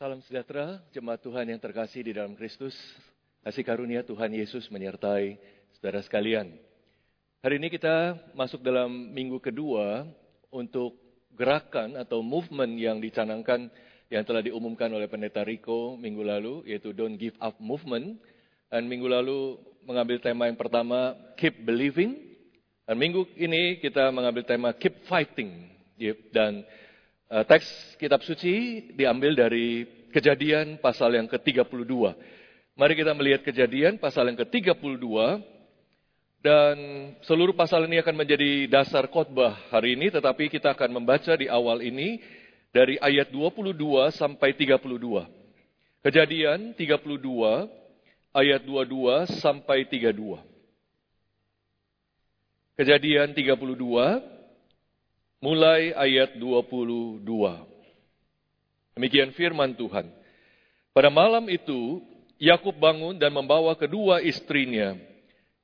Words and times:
Salam 0.00 0.24
sejahtera, 0.24 0.80
jemaat 0.96 1.20
Tuhan 1.20 1.44
yang 1.44 1.60
terkasih 1.60 2.00
di 2.00 2.16
dalam 2.16 2.32
Kristus. 2.32 2.72
Kasih 3.44 3.60
karunia 3.60 4.00
Tuhan 4.00 4.32
Yesus 4.32 4.64
menyertai 4.72 5.36
saudara 5.76 6.00
sekalian. 6.00 6.56
Hari 7.44 7.60
ini 7.60 7.68
kita 7.68 8.16
masuk 8.32 8.64
dalam 8.64 8.88
minggu 8.88 9.36
kedua 9.44 10.08
untuk 10.48 10.96
gerakan 11.36 12.00
atau 12.00 12.24
movement 12.24 12.80
yang 12.80 12.96
dicanangkan 12.96 13.68
yang 14.08 14.24
telah 14.24 14.40
diumumkan 14.40 14.88
oleh 14.88 15.04
Pendeta 15.04 15.44
Rico 15.44 16.00
minggu 16.00 16.24
lalu, 16.24 16.64
yaitu 16.64 16.96
Don't 16.96 17.20
Give 17.20 17.36
Up 17.36 17.60
Movement. 17.60 18.24
Dan 18.72 18.88
minggu 18.88 19.04
lalu 19.04 19.60
mengambil 19.84 20.16
tema 20.16 20.48
yang 20.48 20.56
pertama, 20.56 21.12
Keep 21.36 21.68
Believing. 21.68 22.16
Dan 22.88 22.96
minggu 22.96 23.28
ini 23.36 23.76
kita 23.84 24.08
mengambil 24.16 24.48
tema 24.48 24.72
Keep 24.72 25.04
Fighting. 25.12 25.68
Dan 26.32 26.64
teks 27.30 27.94
kitab 27.94 28.26
suci 28.26 28.90
diambil 28.98 29.38
dari 29.38 29.86
kejadian 30.10 30.82
pasal 30.82 31.14
yang 31.14 31.30
ke-32. 31.30 31.94
Mari 32.74 32.94
kita 32.98 33.14
melihat 33.14 33.46
kejadian 33.46 34.02
pasal 34.02 34.26
yang 34.26 34.38
ke-32. 34.42 35.06
Dan 36.40 36.76
seluruh 37.22 37.52
pasal 37.52 37.84
ini 37.84 38.00
akan 38.00 38.16
menjadi 38.16 38.64
dasar 38.66 39.04
khotbah 39.12 39.60
hari 39.68 39.92
ini, 39.92 40.08
tetapi 40.08 40.48
kita 40.48 40.72
akan 40.72 40.96
membaca 40.96 41.36
di 41.36 41.46
awal 41.46 41.84
ini 41.84 42.18
dari 42.72 42.96
ayat 42.96 43.28
22 43.28 43.76
sampai 44.16 44.56
32. 44.56 45.28
Kejadian 46.00 46.72
32 46.72 47.68
ayat 48.32 48.62
22 48.64 49.38
sampai 49.38 49.84
32. 49.84 50.40
Kejadian 52.80 53.36
32 53.36 54.39
mulai 55.40 55.96
ayat 55.96 56.36
22. 56.36 57.24
Demikian 58.94 59.32
firman 59.32 59.72
Tuhan. 59.72 60.12
Pada 60.92 61.08
malam 61.08 61.48
itu 61.48 62.04
Yakub 62.36 62.76
bangun 62.76 63.16
dan 63.16 63.32
membawa 63.32 63.72
kedua 63.72 64.20
istrinya, 64.20 64.96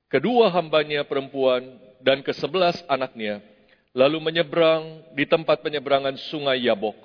kedua 0.08 0.48
hambanya 0.48 1.04
perempuan 1.04 1.76
dan 2.00 2.24
kesebelas 2.24 2.80
anaknya, 2.88 3.44
lalu 3.92 4.20
menyeberang 4.20 5.04
di 5.12 5.28
tempat 5.28 5.60
penyeberangan 5.60 6.16
sungai 6.32 6.64
Yabok. 6.64 6.96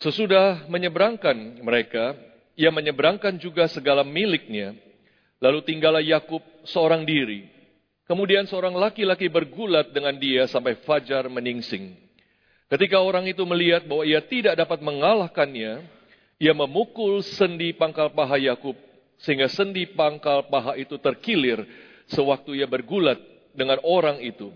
Sesudah 0.00 0.68
menyeberangkan 0.68 1.64
mereka, 1.64 2.12
ia 2.56 2.68
menyeberangkan 2.68 3.40
juga 3.40 3.64
segala 3.72 4.04
miliknya, 4.04 4.76
lalu 5.40 5.64
tinggallah 5.64 6.04
Yakub 6.04 6.44
seorang 6.68 7.08
diri. 7.08 7.53
Kemudian 8.04 8.44
seorang 8.44 8.76
laki-laki 8.76 9.32
bergulat 9.32 9.88
dengan 9.88 10.12
dia 10.20 10.44
sampai 10.44 10.76
fajar 10.84 11.24
meningsing. 11.32 11.96
Ketika 12.68 13.00
orang 13.00 13.24
itu 13.24 13.44
melihat 13.48 13.84
bahwa 13.88 14.04
ia 14.04 14.20
tidak 14.20 14.60
dapat 14.60 14.84
mengalahkannya, 14.84 15.84
ia 16.36 16.52
memukul 16.52 17.24
sendi 17.24 17.72
pangkal 17.72 18.12
paha 18.12 18.36
Yakub 18.36 18.76
sehingga 19.16 19.48
sendi 19.48 19.88
pangkal 19.88 20.44
paha 20.52 20.76
itu 20.76 21.00
terkilir 21.00 21.64
sewaktu 22.12 22.60
ia 22.60 22.68
bergulat 22.68 23.16
dengan 23.56 23.80
orang 23.80 24.20
itu. 24.20 24.52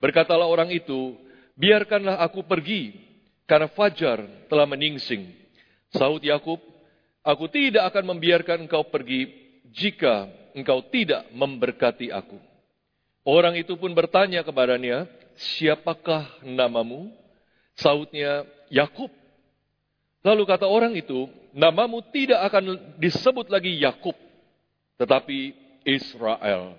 Berkatalah 0.00 0.48
orang 0.48 0.72
itu, 0.72 1.20
biarkanlah 1.60 2.24
aku 2.24 2.40
pergi 2.48 2.96
karena 3.44 3.68
fajar 3.68 4.24
telah 4.48 4.64
meningsing. 4.64 5.28
Saud 5.92 6.24
Yakub, 6.24 6.56
aku 7.20 7.44
tidak 7.52 7.92
akan 7.92 8.16
membiarkan 8.16 8.64
engkau 8.64 8.88
pergi 8.88 9.28
jika 9.68 10.30
engkau 10.56 10.80
tidak 10.88 11.28
memberkati 11.36 12.08
aku. 12.08 12.49
Orang 13.20 13.52
itu 13.56 13.76
pun 13.76 13.92
bertanya 13.92 14.40
kepadanya, 14.40 15.04
siapakah 15.36 16.24
namamu? 16.40 17.12
Saudnya, 17.76 18.48
Yakub. 18.72 19.12
Lalu 20.24 20.42
kata 20.44 20.68
orang 20.68 20.96
itu, 20.96 21.28
namamu 21.52 22.00
tidak 22.12 22.40
akan 22.48 22.96
disebut 23.00 23.48
lagi 23.48 23.76
Yakub, 23.80 24.16
tetapi 25.00 25.52
Israel. 25.84 26.76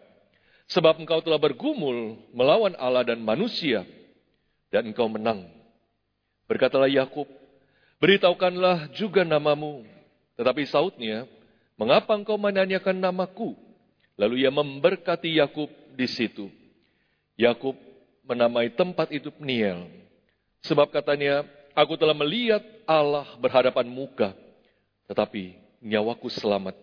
Sebab 0.70 1.02
engkau 1.02 1.20
telah 1.26 1.42
bergumul 1.42 2.22
melawan 2.32 2.78
Allah 2.78 3.06
dan 3.06 3.22
manusia, 3.22 3.86
dan 4.70 4.90
engkau 4.90 5.10
menang. 5.10 5.50
Berkatalah 6.46 6.90
Yakub, 6.90 7.28
beritahukanlah 7.98 8.94
juga 8.94 9.26
namamu. 9.26 9.84
Tetapi 10.38 10.64
sautnya, 10.70 11.30
mengapa 11.78 12.14
engkau 12.18 12.38
menanyakan 12.38 12.98
namaku? 12.98 13.58
Lalu 14.16 14.46
ia 14.46 14.52
memberkati 14.54 15.38
Yakub 15.42 15.81
di 15.96 16.08
situ. 16.10 16.50
Yakub 17.40 17.74
menamai 18.26 18.72
tempat 18.72 19.10
itu 19.10 19.34
Peniel. 19.34 19.90
Sebab 20.62 20.94
katanya, 20.94 21.44
aku 21.74 21.98
telah 21.98 22.14
melihat 22.14 22.62
Allah 22.86 23.26
berhadapan 23.42 23.90
muka, 23.90 24.38
tetapi 25.10 25.58
nyawaku 25.82 26.30
selamat. 26.30 26.78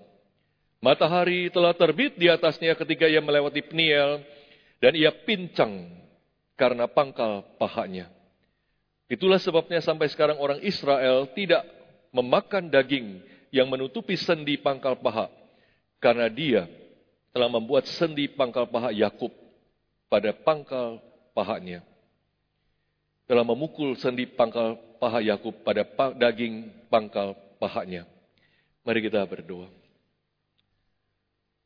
Matahari 0.78 1.50
telah 1.50 1.74
terbit 1.74 2.14
di 2.18 2.30
atasnya 2.30 2.74
ketika 2.74 3.06
ia 3.06 3.22
melewati 3.22 3.62
Peniel, 3.62 4.22
dan 4.82 4.94
ia 4.94 5.10
pincang 5.10 5.91
karena 6.58 6.86
pangkal 6.91 7.47
pahanya. 7.58 8.10
Itulah 9.08 9.41
sebabnya 9.41 9.80
sampai 9.80 10.10
sekarang 10.10 10.36
orang 10.38 10.60
Israel 10.62 11.26
tidak 11.32 11.64
memakan 12.12 12.68
daging 12.68 13.22
yang 13.54 13.70
menutupi 13.70 14.18
sendi 14.18 14.58
pangkal 14.60 14.98
paha, 14.98 15.30
karena 16.02 16.28
dia 16.28 16.66
telah 17.33 17.49
membuat 17.49 17.87
sendi 17.87 18.27
pangkal 18.28 18.69
paha 18.69 18.93
Yakub 18.93 19.33
pada 20.09 20.33
pangkal 20.33 21.00
pahanya. 21.37 21.84
Telah 23.28 23.44
memukul 23.44 23.93
sendi 24.00 24.25
pangkal 24.25 24.81
paha 24.97 25.21
Yakub 25.21 25.53
pada 25.61 25.84
daging 26.16 26.72
pangkal 26.89 27.37
pahanya. 27.61 28.09
Mari 28.83 29.05
kita 29.05 29.21
berdoa. 29.28 29.69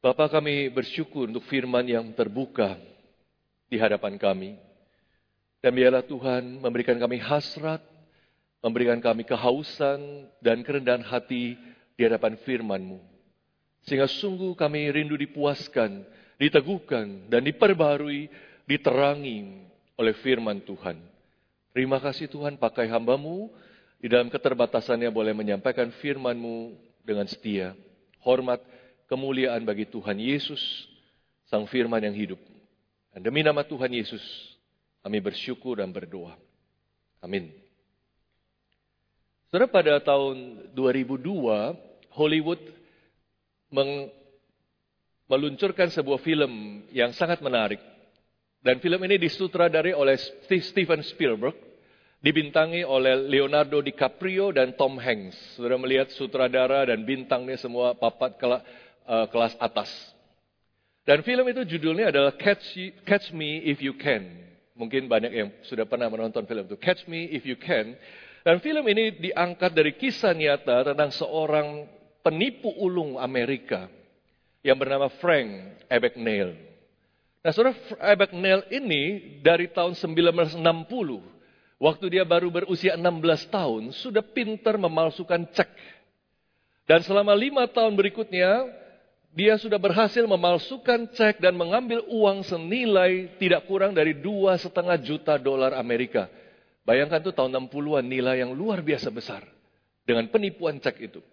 Bapak 0.03 0.35
kami 0.35 0.67
bersyukur 0.67 1.31
untuk 1.31 1.47
firman 1.47 1.87
yang 1.87 2.11
terbuka 2.11 2.75
di 3.71 3.79
hadapan 3.79 4.19
kami. 4.19 4.59
Dan 5.63 5.79
biarlah 5.79 6.03
Tuhan 6.03 6.59
memberikan 6.59 6.99
kami 6.99 7.23
hasrat, 7.23 7.79
memberikan 8.59 8.99
kami 8.99 9.23
kehausan 9.23 10.27
dan 10.43 10.67
kerendahan 10.67 11.07
hati 11.07 11.55
di 11.95 12.03
hadapan 12.03 12.35
firman-Mu. 12.43 13.12
Sehingga 13.83 14.07
sungguh 14.07 14.55
kami 14.55 14.91
rindu 14.95 15.19
dipuaskan, 15.19 16.07
diteguhkan, 16.39 17.27
dan 17.27 17.43
diperbarui, 17.43 18.31
diterangi 18.67 19.67
oleh 19.99 20.15
firman 20.23 20.63
Tuhan. 20.63 20.99
Terima 21.73 21.99
kasih 21.99 22.31
Tuhan 22.31 22.61
pakai 22.61 22.87
hambamu 22.87 23.51
di 24.03 24.07
dalam 24.11 24.31
keterbatasannya 24.31 25.09
boleh 25.11 25.35
menyampaikan 25.35 25.91
firman-Mu 26.03 26.75
dengan 27.03 27.27
setia. 27.27 27.75
Hormat, 28.23 28.63
kemuliaan 29.11 29.67
bagi 29.67 29.87
Tuhan 29.87 30.19
Yesus, 30.19 30.61
Sang 31.51 31.67
Firman 31.67 32.03
yang 32.03 32.15
hidup. 32.15 32.39
Dan 33.15 33.27
demi 33.27 33.43
nama 33.43 33.63
Tuhan 33.67 33.91
Yesus, 33.91 34.23
kami 35.03 35.19
bersyukur 35.19 35.83
dan 35.83 35.91
berdoa. 35.91 36.39
Amin. 37.23 37.51
Saudara 39.51 39.69
pada 39.69 40.01
tahun 40.01 40.71
2002, 40.73 41.29
Hollywood 42.11 42.63
meluncurkan 45.27 45.89
sebuah 45.89 46.21
film 46.21 46.85
yang 46.93 47.11
sangat 47.17 47.41
menarik. 47.41 47.81
Dan 48.63 48.79
film 48.79 49.03
ini 49.03 49.19
disutradari 49.19 49.91
oleh 49.91 50.15
Steven 50.47 51.03
Spielberg, 51.03 51.57
dibintangi 52.23 52.87
oleh 52.87 53.19
Leonardo 53.27 53.83
DiCaprio 53.83 54.55
dan 54.55 54.79
Tom 54.79 54.95
Hanks. 55.03 55.59
Sudah 55.59 55.75
melihat 55.75 56.15
sutradara 56.15 56.87
dan 56.87 57.03
bintangnya 57.03 57.59
semua 57.59 57.99
papat 57.99 58.39
uh, 58.39 59.27
kelas 59.27 59.59
atas. 59.59 59.91
Dan 61.03 61.27
film 61.27 61.43
itu 61.51 61.67
judulnya 61.67 62.15
adalah 62.15 62.39
Catch, 62.39 63.03
Catch 63.03 63.35
Me 63.35 63.59
If 63.67 63.83
You 63.83 63.99
Can. 63.99 64.39
Mungkin 64.79 65.11
banyak 65.11 65.33
yang 65.35 65.51
sudah 65.67 65.83
pernah 65.83 66.07
menonton 66.07 66.47
film 66.47 66.63
itu. 66.63 66.79
Catch 66.79 67.11
Me 67.11 67.27
If 67.35 67.43
You 67.43 67.59
Can. 67.59 67.99
Dan 68.47 68.63
film 68.63 68.87
ini 68.87 69.19
diangkat 69.19 69.75
dari 69.75 69.99
kisah 69.99 70.31
nyata 70.31 70.95
tentang 70.95 71.11
seorang 71.11 71.91
penipu 72.23 72.71
ulung 72.79 73.19
Amerika 73.19 73.91
yang 74.63 74.79
bernama 74.79 75.11
Frank 75.19 75.83
Abagnale. 75.91 76.55
Nah, 77.43 77.51
saudara 77.51 77.75
Abagnale 77.99 78.71
ini 78.71 79.37
dari 79.43 79.67
tahun 79.67 79.99
1960, 79.99 80.63
waktu 81.83 82.05
dia 82.07 82.23
baru 82.23 82.49
berusia 82.55 82.95
16 82.95 83.51
tahun, 83.51 83.83
sudah 83.91 84.23
pintar 84.23 84.79
memalsukan 84.79 85.51
cek. 85.51 85.71
Dan 86.87 87.03
selama 87.03 87.35
lima 87.35 87.67
tahun 87.67 87.99
berikutnya, 87.99 88.71
dia 89.35 89.59
sudah 89.59 89.81
berhasil 89.83 90.23
memalsukan 90.23 91.11
cek 91.11 91.43
dan 91.43 91.59
mengambil 91.59 92.07
uang 92.07 92.47
senilai 92.47 93.33
tidak 93.43 93.67
kurang 93.67 93.97
dari 93.97 94.15
dua 94.15 94.55
setengah 94.61 95.01
juta 95.03 95.35
dolar 95.41 95.75
Amerika. 95.75 96.31
Bayangkan 96.87 97.23
tuh 97.23 97.35
tahun 97.35 97.51
60-an 97.67 98.05
nilai 98.07 98.43
yang 98.45 98.55
luar 98.55 98.85
biasa 98.85 99.11
besar 99.11 99.43
dengan 100.07 100.29
penipuan 100.31 100.79
cek 100.79 100.97
itu. 101.01 101.25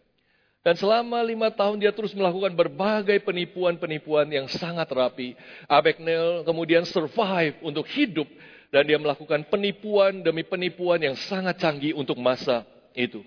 Dan 0.59 0.75
selama 0.75 1.23
lima 1.23 1.47
tahun 1.55 1.79
dia 1.79 1.95
terus 1.95 2.11
melakukan 2.11 2.51
berbagai 2.51 3.23
penipuan-penipuan 3.23 4.27
yang 4.27 4.47
sangat 4.51 4.91
rapi. 4.91 5.31
Abagnale 5.71 6.43
kemudian 6.43 6.83
survive 6.83 7.55
untuk 7.63 7.87
hidup. 7.87 8.27
Dan 8.69 8.85
dia 8.85 9.01
melakukan 9.01 9.49
penipuan 9.49 10.21
demi 10.21 10.45
penipuan 10.45 11.01
yang 11.01 11.17
sangat 11.17 11.57
canggih 11.57 11.97
untuk 11.97 12.21
masa 12.21 12.67
itu. 12.93 13.25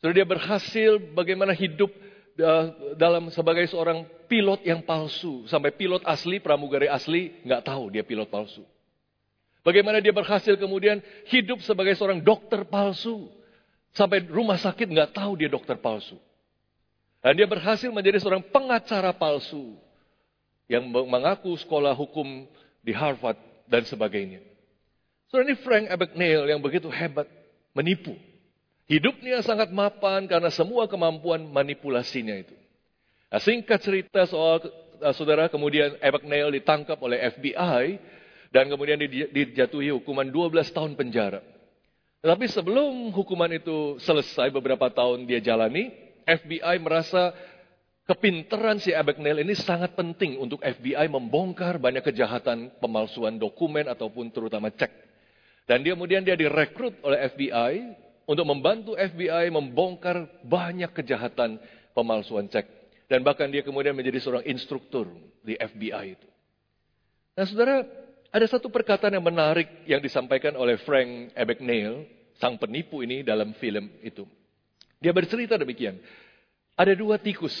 Saudara 0.00 0.16
dia 0.16 0.24
berhasil 0.24 0.96
bagaimana 1.12 1.52
hidup 1.52 1.92
uh, 2.40 2.96
dalam 2.96 3.28
sebagai 3.28 3.68
seorang 3.68 4.08
pilot 4.30 4.64
yang 4.64 4.80
palsu. 4.80 5.44
Sampai 5.44 5.76
pilot 5.76 6.00
asli, 6.08 6.40
pramugari 6.40 6.88
asli, 6.88 7.36
nggak 7.44 7.68
tahu 7.68 7.92
dia 7.92 8.00
pilot 8.00 8.32
palsu. 8.32 8.64
Bagaimana 9.60 10.00
dia 10.00 10.16
berhasil 10.16 10.56
kemudian 10.56 11.04
hidup 11.28 11.60
sebagai 11.60 11.92
seorang 12.00 12.24
dokter 12.24 12.64
palsu. 12.64 13.28
Sampai 13.90 14.22
rumah 14.22 14.56
sakit 14.56 14.86
nggak 14.86 15.14
tahu 15.16 15.40
dia 15.40 15.50
dokter 15.50 15.74
palsu. 15.74 16.16
Dan 17.20 17.36
dia 17.36 17.44
berhasil 17.44 17.90
menjadi 17.90 18.22
seorang 18.22 18.44
pengacara 18.48 19.12
palsu. 19.12 19.76
Yang 20.70 20.86
mengaku 20.86 21.50
sekolah 21.58 21.92
hukum 21.98 22.46
di 22.80 22.94
Harvard 22.94 23.36
dan 23.66 23.82
sebagainya. 23.82 24.38
Saudara 25.30 25.50
ini 25.50 25.56
Frank 25.62 25.86
Abagnale 25.90 26.46
yang 26.50 26.62
begitu 26.62 26.86
hebat 26.90 27.26
menipu. 27.74 28.14
Hidupnya 28.90 29.42
sangat 29.46 29.70
mapan 29.70 30.26
karena 30.26 30.50
semua 30.50 30.90
kemampuan 30.90 31.46
manipulasinya 31.46 32.34
itu. 32.34 32.54
Nah, 33.30 33.38
singkat 33.38 33.78
cerita 33.78 34.26
soal 34.26 34.58
uh, 34.98 35.14
saudara 35.14 35.46
kemudian 35.46 35.94
Abagnale 36.02 36.58
ditangkap 36.58 36.98
oleh 36.98 37.22
FBI 37.30 38.02
dan 38.50 38.66
kemudian 38.66 38.98
dijatuhi 39.30 39.94
hukuman 39.94 40.26
12 40.26 40.74
tahun 40.74 40.98
penjara. 40.98 41.38
Tetapi 42.20 42.46
sebelum 42.52 43.16
hukuman 43.16 43.48
itu 43.48 43.96
selesai 44.04 44.52
beberapa 44.52 44.92
tahun 44.92 45.24
dia 45.24 45.40
jalani, 45.40 45.88
FBI 46.28 46.76
merasa 46.84 47.32
kepinteran 48.04 48.76
si 48.76 48.92
Abagnale 48.92 49.40
ini 49.40 49.56
sangat 49.56 49.96
penting 49.96 50.36
untuk 50.36 50.60
FBI 50.60 51.08
membongkar 51.08 51.80
banyak 51.80 52.04
kejahatan 52.04 52.76
pemalsuan 52.76 53.40
dokumen 53.40 53.88
ataupun 53.88 54.28
terutama 54.28 54.68
cek. 54.68 54.92
Dan 55.64 55.80
dia 55.80 55.96
kemudian 55.96 56.20
dia 56.20 56.36
direkrut 56.36 56.92
oleh 57.00 57.24
FBI 57.32 57.74
untuk 58.28 58.44
membantu 58.44 59.00
FBI 59.00 59.48
membongkar 59.48 60.44
banyak 60.44 60.92
kejahatan 60.92 61.56
pemalsuan 61.96 62.52
cek. 62.52 62.68
Dan 63.08 63.24
bahkan 63.24 63.48
dia 63.48 63.64
kemudian 63.64 63.96
menjadi 63.96 64.20
seorang 64.20 64.44
instruktur 64.44 65.08
di 65.40 65.56
FBI 65.56 66.20
itu. 66.20 66.28
Nah 67.32 67.48
saudara, 67.48 67.86
ada 68.30 68.46
satu 68.46 68.70
perkataan 68.70 69.18
yang 69.18 69.26
menarik 69.26 69.66
yang 69.90 69.98
disampaikan 69.98 70.54
oleh 70.54 70.78
Frank 70.86 71.34
Abagnale, 71.34 72.06
sang 72.38 72.54
penipu 72.54 73.02
ini 73.02 73.26
dalam 73.26 73.50
film 73.58 73.90
itu. 74.06 74.22
Dia 75.02 75.10
bercerita 75.10 75.58
demikian. 75.58 75.98
Ada 76.78 76.94
dua 76.94 77.18
tikus. 77.18 77.54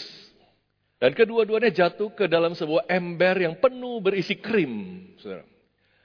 Dan 1.00 1.16
kedua-duanya 1.16 1.72
jatuh 1.72 2.12
ke 2.12 2.28
dalam 2.30 2.52
sebuah 2.54 2.86
ember 2.86 3.40
yang 3.40 3.56
penuh 3.58 3.98
berisi 3.98 4.36
krim. 4.36 5.02
Saudara. 5.18 5.42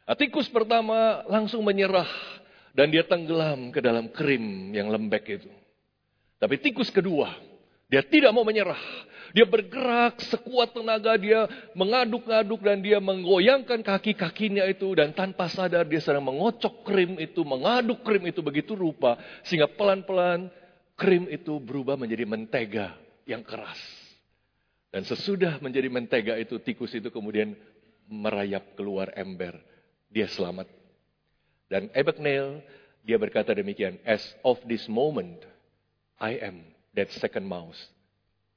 Nah, 0.05 0.15
tikus 0.15 0.47
pertama 0.49 1.21
langsung 1.27 1.61
menyerah 1.61 2.07
dan 2.71 2.89
dia 2.89 3.03
tenggelam 3.05 3.69
ke 3.69 3.83
dalam 3.83 4.09
krim 4.09 4.71
yang 4.71 4.87
lembek 4.87 5.41
itu. 5.41 5.51
Tapi 6.39 6.61
tikus 6.61 6.89
kedua, 6.89 7.33
dia 7.91 8.01
tidak 8.01 8.31
mau 8.33 8.45
menyerah. 8.45 8.79
Dia 9.35 9.43
bergerak 9.43 10.23
sekuat 10.31 10.71
tenaga, 10.71 11.19
dia 11.19 11.43
mengaduk-aduk 11.75 12.63
dan 12.63 12.79
dia 12.79 13.03
menggoyangkan 13.03 13.83
kaki-kakinya 13.83 14.63
itu. 14.63 14.95
Dan 14.95 15.11
tanpa 15.11 15.51
sadar 15.51 15.83
dia 15.83 15.99
sedang 15.99 16.23
mengocok 16.23 16.87
krim 16.87 17.19
itu, 17.19 17.43
mengaduk 17.43 17.99
krim 18.01 18.23
itu 18.31 18.39
begitu 18.39 18.79
rupa. 18.79 19.19
Sehingga 19.43 19.67
pelan-pelan 19.67 20.47
krim 20.95 21.27
itu 21.27 21.59
berubah 21.59 21.99
menjadi 21.99 22.23
mentega 22.23 22.95
yang 23.27 23.43
keras. 23.43 23.77
Dan 24.87 25.03
sesudah 25.03 25.59
menjadi 25.59 25.91
mentega 25.91 26.39
itu, 26.39 26.55
tikus 26.63 26.95
itu 26.95 27.11
kemudian 27.11 27.59
merayap 28.07 28.79
keluar 28.79 29.11
ember. 29.19 29.59
Dia 30.07 30.31
selamat 30.31 30.85
dan 31.65 31.89
Abagnale, 31.97 32.61
dia 33.01 33.17
berkata 33.17 33.53
demikian, 33.53 33.97
as 34.05 34.21
of 34.45 34.61
this 34.69 34.85
moment, 34.85 35.41
I 36.21 36.37
am 36.41 36.61
that 36.95 37.11
second 37.19 37.45
mouse. 37.45 37.77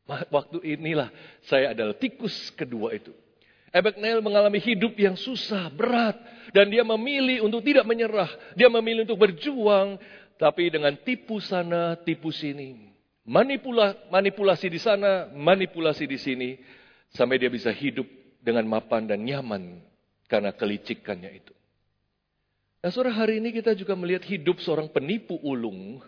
Waktu 0.08 0.64
inilah 0.64 1.12
saya 1.44 1.76
adalah 1.76 1.92
tikus 1.92 2.48
kedua 2.56 2.96
itu. 2.96 3.12
Abagnale 3.68 4.24
mengalami 4.24 4.56
hidup 4.64 4.96
yang 4.96 5.12
susah, 5.12 5.68
berat. 5.68 6.16
Dan 6.56 6.72
dia 6.72 6.80
memilih 6.80 7.44
untuk 7.44 7.60
tidak 7.60 7.84
menyerah. 7.84 8.32
Dia 8.56 8.72
memilih 8.72 9.04
untuk 9.04 9.20
berjuang. 9.20 10.00
Tapi 10.40 10.72
dengan 10.72 10.96
tipu 10.96 11.36
sana, 11.44 11.92
tipu 12.00 12.32
sini. 12.32 12.88
Manipula, 13.28 13.92
manipulasi 14.08 14.72
di 14.72 14.80
sana, 14.80 15.28
manipulasi 15.28 16.08
di 16.08 16.16
sini. 16.16 16.50
Sampai 17.12 17.36
dia 17.36 17.52
bisa 17.52 17.68
hidup 17.68 18.08
dengan 18.40 18.64
mapan 18.64 19.04
dan 19.04 19.20
nyaman. 19.20 19.84
Karena 20.24 20.56
kelicikannya 20.56 21.28
itu. 21.36 21.52
Nah, 22.80 22.88
sore 22.88 23.12
hari 23.12 23.44
ini 23.44 23.52
kita 23.52 23.76
juga 23.76 23.92
melihat 23.92 24.24
hidup 24.24 24.64
seorang 24.64 24.88
penipu 24.88 25.36
ulung 25.44 26.00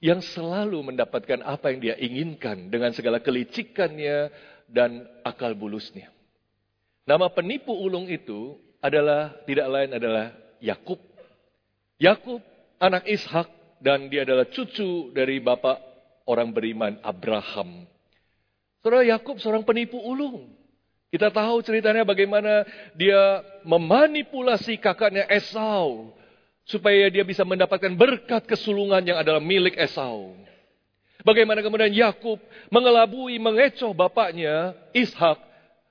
yang 0.00 0.24
selalu 0.24 0.80
mendapatkan 0.80 1.44
apa 1.44 1.70
yang 1.70 1.80
dia 1.84 1.94
inginkan 2.00 2.72
dengan 2.72 2.90
segala 2.96 3.20
kelicikannya 3.20 4.32
dan 4.64 5.04
akal 5.20 5.52
bulusnya. 5.52 6.08
Nama 7.04 7.28
penipu 7.28 7.76
ulung 7.76 8.08
itu 8.08 8.56
adalah 8.80 9.36
tidak 9.44 9.68
lain 9.68 9.90
adalah 9.92 10.26
Yakub. 10.58 11.00
Yakub 12.00 12.40
anak 12.80 13.04
Ishak 13.04 13.48
dan 13.84 14.08
dia 14.08 14.24
adalah 14.24 14.48
cucu 14.48 15.12
dari 15.12 15.36
bapak 15.36 15.76
orang 16.24 16.48
beriman 16.48 16.96
Abraham. 17.04 17.84
Saudara 18.80 19.04
Yakub 19.04 19.36
seorang 19.36 19.68
penipu 19.68 20.00
ulung. 20.00 20.48
Kita 21.10 21.28
tahu 21.28 21.60
ceritanya 21.60 22.06
bagaimana 22.06 22.64
dia 22.94 23.42
memanipulasi 23.66 24.78
kakaknya 24.78 25.26
Esau 25.26 26.14
supaya 26.64 27.10
dia 27.10 27.24
bisa 27.26 27.42
mendapatkan 27.42 27.92
berkat 27.94 28.46
kesulungan 28.46 29.02
yang 29.02 29.18
adalah 29.18 29.42
milik 29.42 29.74
Esau. 29.76 30.36
Bagaimana 31.20 31.60
kemudian 31.60 31.92
Yakub 31.92 32.40
mengelabui, 32.72 33.36
mengecoh 33.36 33.92
bapaknya 33.92 34.72
Ishak 34.96 35.36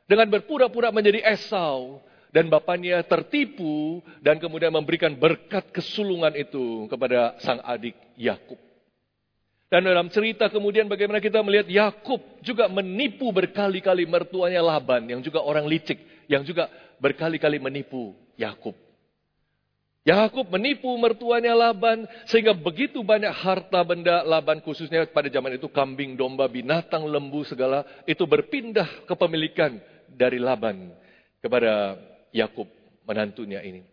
dengan 0.09 0.25
berpura-pura 0.33 0.89
menjadi 0.89 1.21
Esau 1.21 2.01
dan 2.33 2.49
bapaknya 2.49 3.01
tertipu 3.05 4.01
dan 4.21 4.41
kemudian 4.41 4.73
memberikan 4.73 5.13
berkat 5.13 5.69
kesulungan 5.69 6.33
itu 6.33 6.89
kepada 6.89 7.37
sang 7.41 7.61
adik 7.61 7.97
Yakub. 8.17 8.57
Dan 9.69 9.85
dalam 9.85 10.09
cerita 10.09 10.49
kemudian 10.49 10.89
bagaimana 10.89 11.21
kita 11.21 11.45
melihat 11.45 11.69
Yakub 11.69 12.17
juga 12.41 12.65
menipu 12.65 13.29
berkali-kali 13.29 14.09
mertuanya 14.09 14.65
Laban 14.65 15.05
yang 15.05 15.21
juga 15.21 15.45
orang 15.45 15.69
licik, 15.69 16.01
yang 16.25 16.41
juga 16.41 16.65
berkali-kali 16.97 17.61
menipu 17.61 18.17
Yakub. 18.33 18.73
Yakub 20.09 20.49
menipu 20.49 20.89
mertuanya 20.97 21.53
Laban 21.53 22.09
sehingga 22.25 22.57
begitu 22.57 23.05
banyak 23.05 23.29
harta 23.29 23.77
benda 23.85 24.25
Laban 24.25 24.57
khususnya 24.65 25.05
pada 25.05 25.29
zaman 25.29 25.53
itu 25.53 25.69
kambing, 25.69 26.17
domba, 26.17 26.49
binatang, 26.49 27.05
lembu 27.05 27.45
segala 27.45 27.85
itu 28.09 28.25
berpindah 28.25 29.05
kepemilikan 29.05 29.77
dari 30.09 30.41
Laban 30.41 30.89
kepada 31.37 31.93
Yakub 32.33 32.65
menantunya 33.05 33.61
ini. 33.61 33.85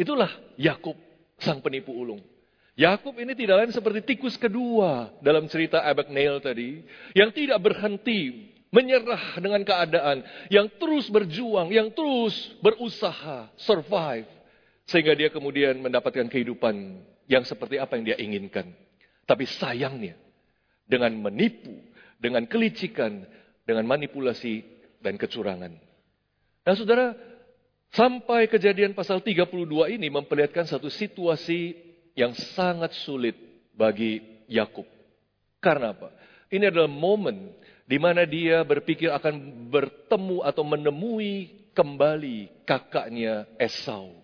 Itulah 0.00 0.32
Yakub 0.56 0.96
sang 1.36 1.60
penipu 1.60 1.92
ulung. 1.92 2.24
Yakub 2.74 3.14
ini 3.20 3.36
tidak 3.38 3.60
lain 3.60 3.72
seperti 3.76 4.02
tikus 4.02 4.34
kedua 4.34 5.12
dalam 5.22 5.46
cerita 5.46 5.84
Abagnale 5.84 6.42
tadi, 6.42 6.82
yang 7.14 7.30
tidak 7.30 7.62
berhenti 7.62 8.50
menyerah 8.74 9.38
dengan 9.38 9.62
keadaan, 9.62 10.26
yang 10.50 10.66
terus 10.82 11.06
berjuang, 11.06 11.70
yang 11.70 11.94
terus 11.94 12.34
berusaha 12.58 13.46
survive, 13.54 14.26
sehingga 14.84 15.16
dia 15.16 15.32
kemudian 15.32 15.80
mendapatkan 15.80 16.28
kehidupan 16.28 17.00
yang 17.28 17.44
seperti 17.44 17.80
apa 17.80 17.96
yang 17.96 18.04
dia 18.04 18.18
inginkan. 18.20 18.72
Tapi 19.24 19.48
sayangnya, 19.48 20.20
dengan 20.84 21.16
menipu, 21.16 21.72
dengan 22.20 22.44
kelicikan, 22.44 23.24
dengan 23.64 23.88
manipulasi 23.88 24.60
dan 25.00 25.16
kecurangan. 25.16 25.72
Nah 26.64 26.74
saudara, 26.76 27.16
sampai 27.92 28.48
kejadian 28.48 28.92
pasal 28.92 29.24
32 29.24 29.96
ini 29.96 30.08
memperlihatkan 30.12 30.68
satu 30.68 30.92
situasi 30.92 31.76
yang 32.12 32.36
sangat 32.56 32.92
sulit 33.04 33.36
bagi 33.72 34.20
Yakub. 34.48 34.86
Karena 35.60 35.96
apa? 35.96 36.12
Ini 36.52 36.68
adalah 36.68 36.88
momen 36.88 37.52
di 37.84 37.96
mana 38.00 38.24
dia 38.24 38.64
berpikir 38.64 39.12
akan 39.12 39.68
bertemu 39.68 40.44
atau 40.44 40.64
menemui 40.64 41.64
kembali 41.76 42.64
kakaknya 42.64 43.48
Esau. 43.60 44.23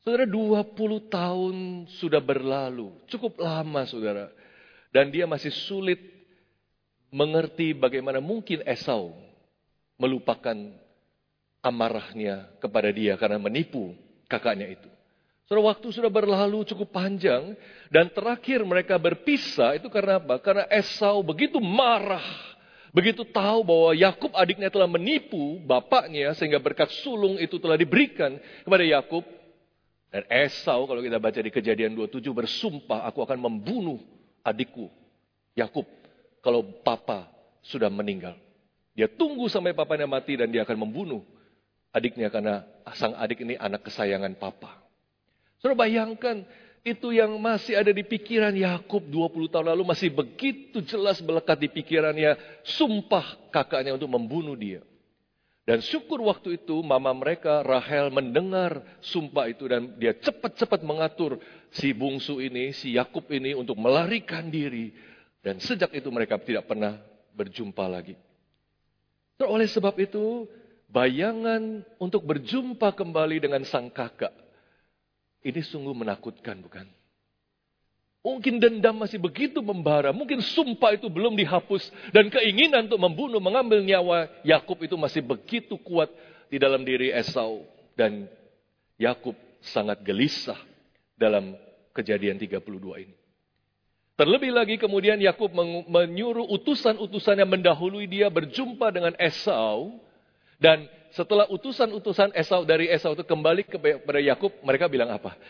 Saudara 0.00 0.24
20 0.24 1.12
tahun 1.12 1.56
sudah 2.00 2.24
berlalu, 2.24 2.88
cukup 3.12 3.36
lama 3.36 3.84
saudara. 3.84 4.32
Dan 4.90 5.12
dia 5.12 5.28
masih 5.28 5.52
sulit 5.52 6.00
mengerti 7.12 7.76
bagaimana 7.76 8.18
mungkin 8.18 8.64
Esau 8.64 9.12
melupakan 10.00 10.56
amarahnya 11.60 12.48
kepada 12.58 12.88
dia 12.88 13.14
karena 13.20 13.36
menipu 13.36 13.92
kakaknya 14.24 14.72
itu. 14.72 14.88
Saudara, 15.44 15.74
waktu 15.74 15.90
sudah 15.90 16.08
berlalu 16.08 16.62
cukup 16.62 16.94
panjang 16.94 17.58
dan 17.90 18.08
terakhir 18.08 18.62
mereka 18.62 18.96
berpisah 18.96 19.76
itu 19.76 19.90
karena 19.92 20.22
apa? 20.22 20.38
Karena 20.40 20.64
Esau 20.70 21.20
begitu 21.26 21.58
marah, 21.58 22.24
begitu 22.94 23.26
tahu 23.26 23.66
bahwa 23.66 23.90
Yakub 23.92 24.32
adiknya 24.32 24.70
telah 24.72 24.88
menipu 24.88 25.60
bapaknya 25.66 26.32
sehingga 26.38 26.62
berkat 26.62 26.88
sulung 27.04 27.36
itu 27.36 27.58
telah 27.60 27.76
diberikan 27.76 28.38
kepada 28.64 28.86
Yakub. 28.86 29.26
Dan 30.10 30.26
Esau 30.26 30.90
kalau 30.90 30.98
kita 30.98 31.22
baca 31.22 31.38
di 31.38 31.54
kejadian 31.54 31.94
27 31.94 32.34
bersumpah 32.34 33.06
aku 33.06 33.22
akan 33.22 33.38
membunuh 33.38 34.02
adikku, 34.42 34.90
Yakub, 35.54 35.86
kalau 36.42 36.66
papa 36.82 37.30
sudah 37.62 37.86
meninggal. 37.86 38.34
Dia 38.98 39.06
tunggu 39.06 39.46
sampai 39.46 39.70
papanya 39.70 40.10
mati 40.10 40.34
dan 40.34 40.50
dia 40.50 40.66
akan 40.66 40.82
membunuh 40.82 41.22
adiknya 41.94 42.26
karena 42.26 42.66
sang 42.98 43.14
adik 43.14 43.46
ini 43.46 43.54
anak 43.54 43.86
kesayangan 43.86 44.34
papa. 44.34 44.82
Saudara 45.62 45.86
bayangkan 45.86 46.42
itu 46.82 47.12
yang 47.12 47.36
masih 47.38 47.76
ada 47.76 47.92
di 47.92 48.00
pikiran 48.02 48.56
Yakub 48.56 49.04
20 49.04 49.52
tahun 49.52 49.66
lalu 49.76 49.84
masih 49.94 50.10
begitu 50.10 50.80
jelas 50.82 51.20
melekat 51.20 51.60
di 51.60 51.68
pikirannya 51.70 52.34
sumpah 52.66 53.36
kakaknya 53.52 53.94
untuk 53.94 54.10
membunuh 54.10 54.58
dia. 54.58 54.82
Dan 55.68 55.84
syukur 55.84 56.24
waktu 56.24 56.58
itu 56.58 56.82
mama 56.82 57.14
mereka 57.14 57.62
Rahel 57.62 58.10
mendengar 58.10 58.82
sumpah 59.04 59.46
itu 59.46 59.70
dan 59.70 59.94
dia 60.00 60.16
cepat-cepat 60.16 60.82
mengatur 60.82 61.38
si 61.70 61.94
bungsu 61.94 62.42
ini, 62.42 62.74
si 62.74 62.96
Yakub 62.96 63.28
ini 63.30 63.54
untuk 63.54 63.78
melarikan 63.78 64.48
diri. 64.50 64.90
Dan 65.40 65.62
sejak 65.62 65.94
itu 65.94 66.08
mereka 66.10 66.36
tidak 66.40 66.68
pernah 66.68 67.00
berjumpa 67.36 67.84
lagi. 67.86 68.18
Oleh 69.40 69.68
sebab 69.68 69.96
itu, 69.96 70.44
bayangan 70.90 71.86
untuk 71.96 72.28
berjumpa 72.28 72.92
kembali 72.92 73.40
dengan 73.40 73.64
sang 73.64 73.88
kakak 73.88 74.36
ini 75.40 75.60
sungguh 75.64 75.96
menakutkan, 75.96 76.60
bukan? 76.60 76.84
Mungkin 78.20 78.60
dendam 78.60 79.00
masih 79.00 79.16
begitu 79.16 79.64
membara, 79.64 80.12
mungkin 80.12 80.44
sumpah 80.44 80.92
itu 80.92 81.08
belum 81.08 81.32
dihapus, 81.40 81.88
dan 82.12 82.28
keinginan 82.28 82.84
untuk 82.84 83.00
membunuh, 83.00 83.40
mengambil 83.40 83.80
nyawa 83.80 84.28
Yakub 84.44 84.76
itu 84.84 84.92
masih 85.00 85.24
begitu 85.24 85.80
kuat 85.80 86.12
di 86.52 86.60
dalam 86.60 86.84
diri 86.84 87.08
Esau. 87.16 87.64
Dan 87.96 88.28
Yakub 89.00 89.32
sangat 89.64 90.04
gelisah 90.04 90.60
dalam 91.16 91.56
kejadian 91.96 92.36
32 92.36 93.08
ini. 93.08 93.16
Terlebih 94.20 94.52
lagi 94.52 94.76
kemudian 94.76 95.16
Yakub 95.16 95.48
menyuruh 95.88 96.44
utusan-utusan 96.60 97.40
yang 97.40 97.48
mendahului 97.48 98.04
dia 98.04 98.28
berjumpa 98.28 98.92
dengan 98.92 99.16
Esau 99.16 99.96
dan 100.60 100.84
setelah 101.16 101.48
utusan-utusan 101.48 102.36
Esau 102.36 102.68
dari 102.68 102.92
Esau 102.92 103.16
itu 103.16 103.24
kembali 103.24 103.64
kepada 103.64 104.20
Yakub, 104.20 104.52
mereka 104.60 104.92
bilang 104.92 105.08
apa? 105.08 105.40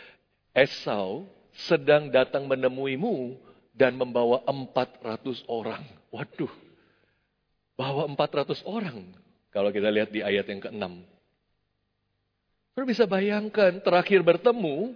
Esau 0.55 1.27
sedang 1.71 2.11
datang 2.11 2.47
menemuimu 2.47 3.38
dan 3.75 3.97
membawa 3.97 4.42
400 4.47 5.47
orang. 5.47 5.83
Waduh. 6.12 6.52
Bawa 7.78 8.07
400 8.12 8.61
orang. 8.69 9.14
Kalau 9.50 9.73
kita 9.75 9.88
lihat 9.90 10.12
di 10.14 10.21
ayat 10.23 10.47
yang 10.47 10.62
ke-6. 10.62 10.85
Saudara 12.71 12.87
bisa 12.87 13.04
bayangkan 13.04 13.83
terakhir 13.83 14.23
bertemu 14.23 14.95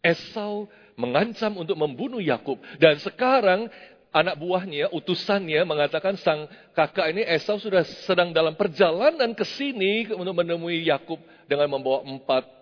Esau 0.00 0.64
mengancam 0.96 1.52
untuk 1.60 1.76
membunuh 1.76 2.20
Yakub 2.20 2.56
dan 2.80 2.96
sekarang 2.96 3.68
anak 4.10 4.34
buahnya, 4.40 4.90
utusannya 4.90 5.62
mengatakan 5.62 6.18
sang 6.18 6.50
kakak 6.74 7.12
ini 7.14 7.22
Esau 7.22 7.60
sudah 7.60 7.84
sedang 8.08 8.34
dalam 8.34 8.58
perjalanan 8.58 9.36
ke 9.36 9.44
sini 9.46 10.10
untuk 10.10 10.34
menemui 10.34 10.82
Yakub 10.88 11.20
dengan 11.46 11.70
membawa 11.70 12.02
400 12.02 12.59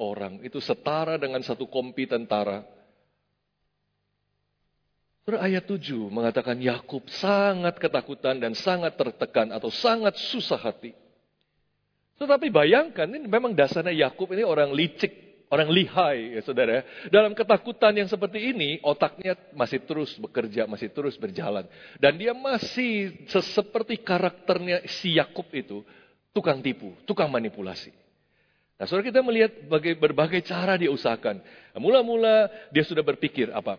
orang. 0.00 0.40
Itu 0.42 0.58
setara 0.58 1.20
dengan 1.20 1.44
satu 1.44 1.68
kompi 1.68 2.08
tentara. 2.08 2.64
Ayat 5.28 5.68
7 5.68 6.08
mengatakan 6.08 6.56
Yakub 6.56 7.04
sangat 7.12 7.76
ketakutan 7.76 8.40
dan 8.40 8.56
sangat 8.56 8.96
tertekan 8.96 9.52
atau 9.52 9.68
sangat 9.68 10.16
susah 10.16 10.56
hati. 10.56 10.96
Tetapi 12.16 12.48
bayangkan 12.48 13.04
ini 13.04 13.28
memang 13.28 13.52
dasarnya 13.52 14.08
Yakub 14.08 14.32
ini 14.32 14.40
orang 14.40 14.72
licik 14.72 15.28
Orang 15.48 15.72
lihai, 15.72 16.36
ya 16.36 16.44
saudara. 16.44 16.84
Dalam 17.08 17.32
ketakutan 17.32 17.96
yang 17.96 18.04
seperti 18.04 18.52
ini, 18.52 18.76
otaknya 18.84 19.32
masih 19.56 19.80
terus 19.80 20.12
bekerja, 20.20 20.68
masih 20.68 20.92
terus 20.92 21.16
berjalan. 21.16 21.64
Dan 21.96 22.20
dia 22.20 22.36
masih 22.36 23.24
seperti 23.32 23.96
karakternya 23.96 24.84
si 25.00 25.16
Yakub 25.16 25.48
itu, 25.56 25.80
tukang 26.36 26.60
tipu, 26.60 26.92
tukang 27.08 27.32
manipulasi. 27.32 27.96
Nah, 28.78 28.86
saudara 28.86 29.10
kita 29.10 29.26
melihat 29.26 29.52
bagai, 29.66 29.98
berbagai 29.98 30.40
cara 30.46 30.78
dia 30.78 30.86
usahakan. 30.94 31.42
Mula-mula 31.74 32.46
dia 32.70 32.86
sudah 32.86 33.02
berpikir 33.02 33.50
apa? 33.50 33.74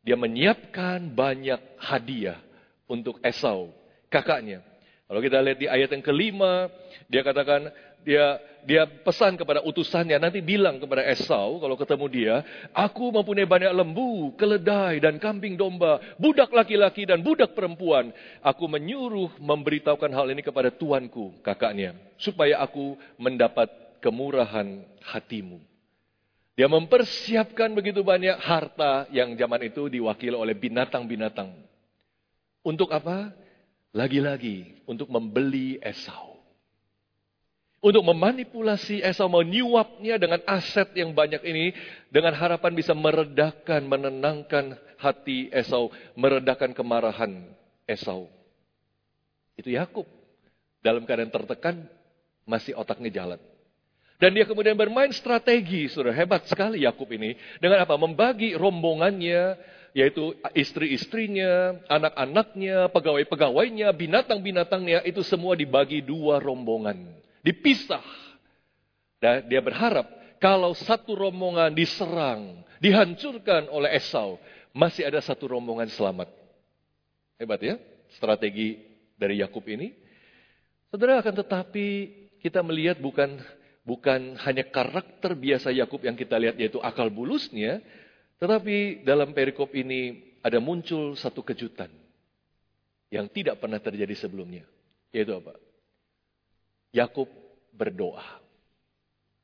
Dia 0.00 0.16
menyiapkan 0.16 1.12
banyak 1.12 1.60
hadiah 1.76 2.40
untuk 2.88 3.20
Esau, 3.20 3.68
kakaknya. 4.08 4.64
Kalau 5.04 5.20
kita 5.20 5.44
lihat 5.44 5.58
di 5.60 5.68
ayat 5.68 5.92
yang 5.92 6.00
kelima, 6.00 6.72
dia 7.12 7.20
katakan, 7.20 7.68
dia 8.00 8.40
dia 8.64 8.84
pesan 8.84 9.36
kepada 9.36 9.64
utusannya, 9.64 10.16
nanti 10.16 10.40
bilang 10.40 10.80
kepada 10.80 11.04
Esau 11.04 11.60
kalau 11.60 11.76
ketemu 11.76 12.06
dia, 12.08 12.34
aku 12.72 13.12
mempunyai 13.12 13.48
banyak 13.48 13.72
lembu, 13.76 14.32
keledai 14.40 15.00
dan 15.04 15.20
kambing 15.20 15.56
domba, 15.56 16.00
budak 16.16 16.48
laki-laki 16.52 17.04
dan 17.04 17.20
budak 17.20 17.52
perempuan. 17.52 18.12
Aku 18.40 18.68
menyuruh 18.68 19.36
memberitahukan 19.36 20.12
hal 20.12 20.32
ini 20.32 20.40
kepada 20.40 20.72
tuanku, 20.72 21.36
kakaknya, 21.44 21.92
supaya 22.16 22.60
aku 22.60 22.96
mendapat 23.20 23.68
kemurahan 24.00 24.84
hatimu. 25.04 25.60
Dia 26.58 26.68
mempersiapkan 26.68 27.72
begitu 27.72 28.04
banyak 28.04 28.36
harta 28.36 29.08
yang 29.08 29.32
zaman 29.32 29.64
itu 29.64 29.88
diwakili 29.88 30.36
oleh 30.36 30.52
binatang-binatang. 30.52 31.56
Untuk 32.60 32.92
apa? 32.92 33.32
Lagi-lagi 33.96 34.84
untuk 34.84 35.08
membeli 35.08 35.80
Esau. 35.80 36.36
Untuk 37.80 38.04
memanipulasi 38.04 39.00
Esau, 39.00 39.32
menyuapnya 39.32 40.20
dengan 40.20 40.44
aset 40.44 40.92
yang 40.92 41.16
banyak 41.16 41.40
ini. 41.48 41.72
Dengan 42.12 42.36
harapan 42.36 42.76
bisa 42.76 42.92
meredakan, 42.92 43.88
menenangkan 43.88 44.76
hati 45.00 45.48
Esau. 45.48 45.88
Meredakan 46.12 46.76
kemarahan 46.76 47.40
Esau. 47.88 48.28
Itu 49.56 49.72
Yakub. 49.72 50.04
Dalam 50.84 51.08
keadaan 51.08 51.32
tertekan, 51.32 51.88
masih 52.44 52.76
otaknya 52.76 53.08
jalan. 53.08 53.40
Dan 54.20 54.36
dia 54.36 54.44
kemudian 54.44 54.76
bermain 54.76 55.08
strategi, 55.16 55.88
sudah 55.88 56.12
hebat 56.12 56.44
sekali 56.44 56.84
Yakub 56.84 57.08
ini. 57.08 57.40
Dengan 57.56 57.88
apa? 57.88 57.96
Membagi 57.96 58.52
rombongannya, 58.52 59.56
yaitu 59.96 60.36
istri-istrinya, 60.52 61.80
anak-anaknya, 61.88 62.92
pegawai-pegawainya, 62.92 63.88
binatang-binatangnya, 63.96 65.08
itu 65.08 65.24
semua 65.24 65.56
dibagi 65.56 66.04
dua 66.04 66.36
rombongan. 66.36 67.16
Dipisah. 67.40 68.04
Dan 69.16 69.48
dia 69.48 69.64
berharap 69.64 70.04
kalau 70.36 70.76
satu 70.76 71.16
rombongan 71.16 71.72
diserang, 71.72 72.60
dihancurkan 72.76 73.72
oleh 73.72 73.96
Esau, 73.96 74.36
masih 74.76 75.08
ada 75.08 75.24
satu 75.24 75.48
rombongan 75.48 75.88
selamat. 75.88 76.28
Hebat 77.40 77.60
ya, 77.64 77.80
strategi 78.20 78.84
dari 79.16 79.40
Yakub 79.40 79.64
ini. 79.64 79.96
Saudara 80.92 81.24
akan 81.24 81.34
tetapi 81.40 81.88
kita 82.44 82.60
melihat 82.60 83.00
bukan 83.00 83.40
bukan 83.90 84.38
hanya 84.46 84.62
karakter 84.70 85.34
biasa 85.34 85.74
Yakub 85.74 86.06
yang 86.06 86.14
kita 86.14 86.38
lihat 86.38 86.54
yaitu 86.62 86.78
akal 86.78 87.10
bulusnya, 87.10 87.82
tetapi 88.38 89.02
dalam 89.02 89.34
perikop 89.34 89.74
ini 89.74 90.30
ada 90.46 90.62
muncul 90.62 91.18
satu 91.18 91.42
kejutan 91.42 91.90
yang 93.10 93.26
tidak 93.26 93.58
pernah 93.58 93.82
terjadi 93.82 94.14
sebelumnya. 94.14 94.62
Yaitu 95.10 95.34
apa? 95.34 95.58
Yakub 96.94 97.26
berdoa. 97.74 98.22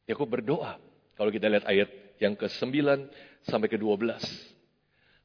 Yakub 0.06 0.30
berdoa. 0.30 0.78
Kalau 1.18 1.34
kita 1.34 1.50
lihat 1.50 1.66
ayat 1.66 1.90
yang 2.22 2.38
ke-9 2.38 3.10
sampai 3.42 3.66
ke-12. 3.66 4.22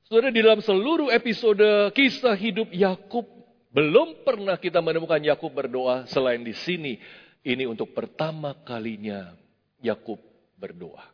Saudara, 0.10 0.34
di 0.34 0.42
dalam 0.42 0.66
seluruh 0.66 1.14
episode 1.14 1.94
kisah 1.94 2.34
hidup 2.34 2.74
Yakub 2.74 3.30
belum 3.72 4.26
pernah 4.28 4.58
kita 4.58 4.82
menemukan 4.84 5.22
Yakub 5.22 5.54
berdoa 5.54 6.10
selain 6.10 6.42
di 6.42 6.58
sini. 6.58 6.98
Ini 7.42 7.66
untuk 7.66 7.94
pertama 7.98 8.54
kalinya 8.54 9.34
Yakub 9.82 10.22
berdoa. 10.62 11.10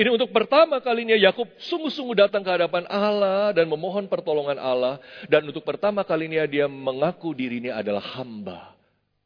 Ini 0.00 0.08
untuk 0.10 0.32
pertama 0.32 0.80
kalinya 0.80 1.12
Yakub 1.12 1.44
sungguh-sungguh 1.60 2.16
datang 2.16 2.40
ke 2.40 2.50
hadapan 2.50 2.88
Allah 2.88 3.52
dan 3.52 3.68
memohon 3.68 4.08
pertolongan 4.08 4.56
Allah. 4.56 4.96
Dan 5.28 5.44
untuk 5.46 5.60
pertama 5.60 6.02
kalinya 6.02 6.42
dia 6.48 6.64
mengaku 6.66 7.36
dirinya 7.36 7.76
adalah 7.76 8.00
hamba 8.16 8.74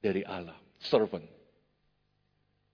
dari 0.03 0.27
Allah. 0.27 0.59
Servant. 0.83 1.25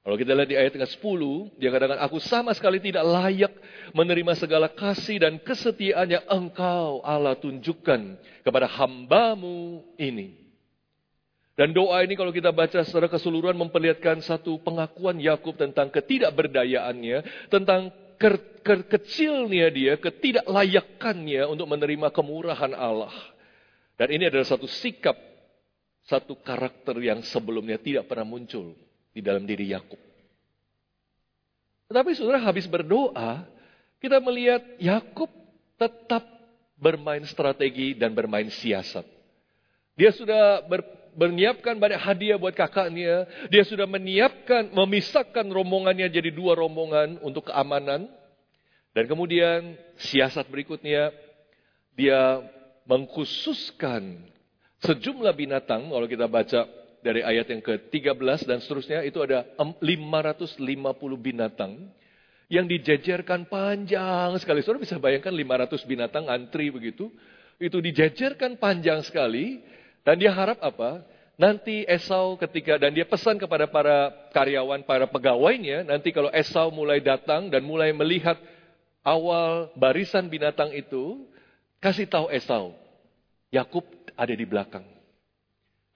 Kalau 0.00 0.17
kita 0.17 0.33
lihat 0.33 0.49
di 0.49 0.57
ayat 0.57 0.75
ke-10, 0.81 1.21
dia 1.61 1.69
katakan, 1.69 2.00
Aku 2.00 2.17
sama 2.25 2.57
sekali 2.57 2.81
tidak 2.81 3.05
layak 3.05 3.53
menerima 3.93 4.33
segala 4.33 4.73
kasih 4.73 5.21
dan 5.21 5.37
kesetiaan 5.37 6.09
yang 6.09 6.25
engkau 6.25 7.05
Allah 7.05 7.37
tunjukkan 7.37 8.17
kepada 8.41 8.65
hambamu 8.65 9.85
ini. 10.00 10.50
Dan 11.59 11.76
doa 11.76 12.00
ini 12.07 12.16
kalau 12.16 12.33
kita 12.33 12.54
baca 12.54 12.80
secara 12.87 13.11
keseluruhan 13.11 13.59
memperlihatkan 13.59 14.23
satu 14.25 14.59
pengakuan 14.64 15.19
Yakub 15.21 15.59
tentang 15.59 15.92
ketidakberdayaannya, 15.92 17.50
tentang 17.52 17.92
ke, 18.16 18.28
ke, 18.64 18.75
kecilnya 18.97 19.69
dia, 19.69 19.92
ketidaklayakannya 20.00 21.49
untuk 21.49 21.69
menerima 21.69 22.09
kemurahan 22.12 22.73
Allah. 22.76 23.12
Dan 24.00 24.16
ini 24.16 24.33
adalah 24.33 24.49
satu 24.49 24.64
sikap, 24.64 25.16
satu 26.09 26.37
karakter 26.40 26.97
yang 27.00 27.21
sebelumnya 27.21 27.76
tidak 27.76 28.09
pernah 28.09 28.25
muncul 28.25 28.73
di 29.12 29.21
dalam 29.21 29.45
diri 29.45 29.69
Yakub. 29.73 30.00
Tetapi 31.90 32.11
saudara 32.14 32.40
habis 32.40 32.71
berdoa, 32.71 33.45
kita 33.99 34.23
melihat 34.23 34.62
Yakub 34.80 35.28
tetap 35.76 36.23
bermain 36.80 37.21
strategi 37.28 37.92
dan 37.92 38.16
bermain 38.16 38.49
siasat. 38.49 39.04
Dia 39.99 40.14
sudah 40.16 40.64
ber, 40.64 40.80
menyiapkan 41.17 41.79
banyak 41.79 42.00
hadiah 42.00 42.38
buat 42.38 42.55
kakaknya. 42.55 43.26
Dia 43.49 43.62
sudah 43.67 43.87
menyiapkan, 43.87 44.71
memisahkan 44.71 45.47
rombongannya 45.47 46.11
jadi 46.11 46.31
dua 46.31 46.59
rombongan 46.59 47.19
untuk 47.23 47.50
keamanan. 47.50 48.11
Dan 48.90 49.05
kemudian 49.07 49.79
siasat 50.02 50.50
berikutnya, 50.50 51.14
dia 51.95 52.43
mengkhususkan 52.87 54.19
sejumlah 54.83 55.35
binatang. 55.35 55.90
Kalau 55.90 56.07
kita 56.11 56.26
baca 56.26 56.67
dari 57.00 57.23
ayat 57.23 57.47
yang 57.49 57.62
ke-13 57.62 58.50
dan 58.50 58.59
seterusnya, 58.59 59.07
itu 59.07 59.23
ada 59.23 59.47
550 59.57 60.59
binatang 61.17 61.88
yang 62.50 62.67
dijejerkan 62.67 63.47
panjang 63.47 64.35
sekali. 64.43 64.61
Saudara 64.61 64.83
bisa 64.83 64.99
bayangkan 64.99 65.31
500 65.31 65.87
binatang 65.87 66.26
antri 66.26 66.75
begitu. 66.75 67.09
Itu 67.62 67.79
dijejerkan 67.79 68.59
panjang 68.59 69.07
sekali. 69.07 69.62
Dan 70.04 70.21
dia 70.21 70.33
harap 70.33 70.59
apa? 70.64 71.04
Nanti 71.40 71.88
Esau 71.88 72.37
ketika, 72.37 72.76
dan 72.76 72.92
dia 72.92 73.09
pesan 73.09 73.40
kepada 73.40 73.64
para 73.64 74.12
karyawan, 74.37 74.85
para 74.85 75.09
pegawainya, 75.09 75.88
nanti 75.88 76.12
kalau 76.12 76.28
Esau 76.37 76.69
mulai 76.69 77.00
datang 77.00 77.49
dan 77.49 77.64
mulai 77.64 77.97
melihat 77.97 78.37
awal 79.00 79.73
barisan 79.73 80.28
binatang 80.28 80.69
itu, 80.76 81.25
kasih 81.80 82.04
tahu 82.04 82.28
Esau, 82.28 82.76
Yakub 83.49 83.88
ada 84.12 84.37
di 84.37 84.45
belakang. 84.45 84.85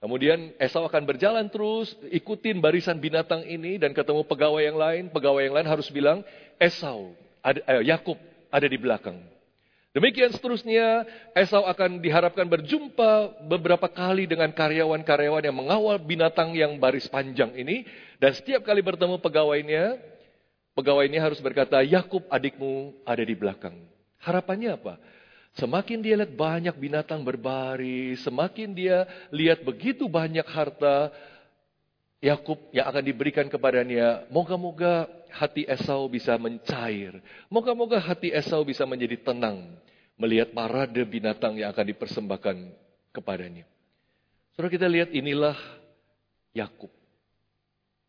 Kemudian 0.01 0.53
Esau 0.57 0.85
akan 0.85 1.03
berjalan 1.05 1.45
terus, 1.49 1.93
ikutin 2.09 2.57
barisan 2.61 2.97
binatang 2.97 3.45
ini 3.45 3.77
dan 3.77 3.93
ketemu 3.93 4.21
pegawai 4.25 4.61
yang 4.61 4.77
lain. 4.77 5.09
Pegawai 5.09 5.41
yang 5.45 5.55
lain 5.57 5.69
harus 5.69 5.89
bilang, 5.89 6.21
Esau, 6.61 7.13
eh, 7.41 7.81
Yakub 7.85 8.17
ada 8.49 8.65
di 8.69 8.77
belakang. 8.77 9.34
Demikian 9.95 10.27
seterusnya, 10.27 11.07
Esau 11.31 11.63
akan 11.63 12.03
diharapkan 12.03 12.43
berjumpa 12.43 13.39
beberapa 13.47 13.87
kali 13.87 14.27
dengan 14.27 14.51
karyawan-karyawan 14.51 15.39
yang 15.39 15.55
mengawal 15.55 15.95
binatang 16.03 16.51
yang 16.51 16.75
baris 16.75 17.07
panjang 17.07 17.55
ini. 17.55 17.87
Dan 18.19 18.35
setiap 18.35 18.67
kali 18.67 18.83
bertemu 18.83 19.15
pegawainya, 19.23 19.95
pegawai 20.75 21.07
ini 21.07 21.15
harus 21.15 21.39
berkata, 21.39 21.79
Yakub 21.79 22.27
adikmu 22.27 22.91
ada 23.07 23.23
di 23.23 23.35
belakang. 23.39 23.79
Harapannya 24.19 24.75
apa? 24.75 24.99
Semakin 25.55 26.03
dia 26.03 26.19
lihat 26.19 26.35
banyak 26.35 26.75
binatang 26.75 27.23
berbaris, 27.23 28.19
semakin 28.27 28.75
dia 28.75 29.07
lihat 29.31 29.63
begitu 29.63 30.11
banyak 30.11 30.43
harta 30.43 31.07
Yakub 32.25 32.57
yang 32.73 32.89
akan 32.89 33.05
diberikan 33.05 33.45
kepadanya, 33.45 34.25
moga-moga 34.33 35.05
hati 35.29 35.61
Esau 35.69 36.09
bisa 36.09 36.33
mencair. 36.41 37.21
Moga-moga 37.53 38.01
hati 38.01 38.33
Esau 38.33 38.65
bisa 38.65 38.81
menjadi 38.89 39.21
tenang 39.21 39.77
melihat 40.17 40.49
parade 40.49 41.05
binatang 41.05 41.61
yang 41.61 41.69
akan 41.69 41.85
dipersembahkan 41.85 42.57
kepadanya. 43.13 43.69
Saudara 44.57 44.73
kita 44.73 44.89
lihat 44.89 45.13
inilah 45.13 45.53
Yakub. 46.57 46.89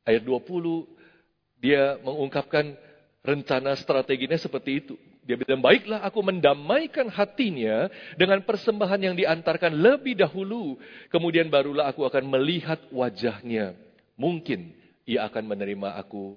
Ayat 0.09 0.25
20 0.25 1.61
dia 1.61 2.01
mengungkapkan 2.01 2.73
rencana 3.21 3.77
strateginya 3.77 4.41
seperti 4.41 4.81
itu. 4.81 4.95
Dia 5.27 5.35
bilang, 5.35 5.59
baiklah 5.59 6.07
aku 6.07 6.23
mendamaikan 6.23 7.11
hatinya 7.11 7.91
dengan 8.15 8.41
persembahan 8.47 9.11
yang 9.11 9.15
diantarkan 9.19 9.75
lebih 9.75 10.15
dahulu. 10.15 10.79
Kemudian 11.11 11.51
barulah 11.51 11.91
aku 11.91 12.07
akan 12.07 12.25
melihat 12.31 12.79
wajahnya. 12.95 13.86
Mungkin 14.17 14.73
ia 15.05 15.29
akan 15.29 15.45
menerima 15.45 16.01
aku 16.01 16.35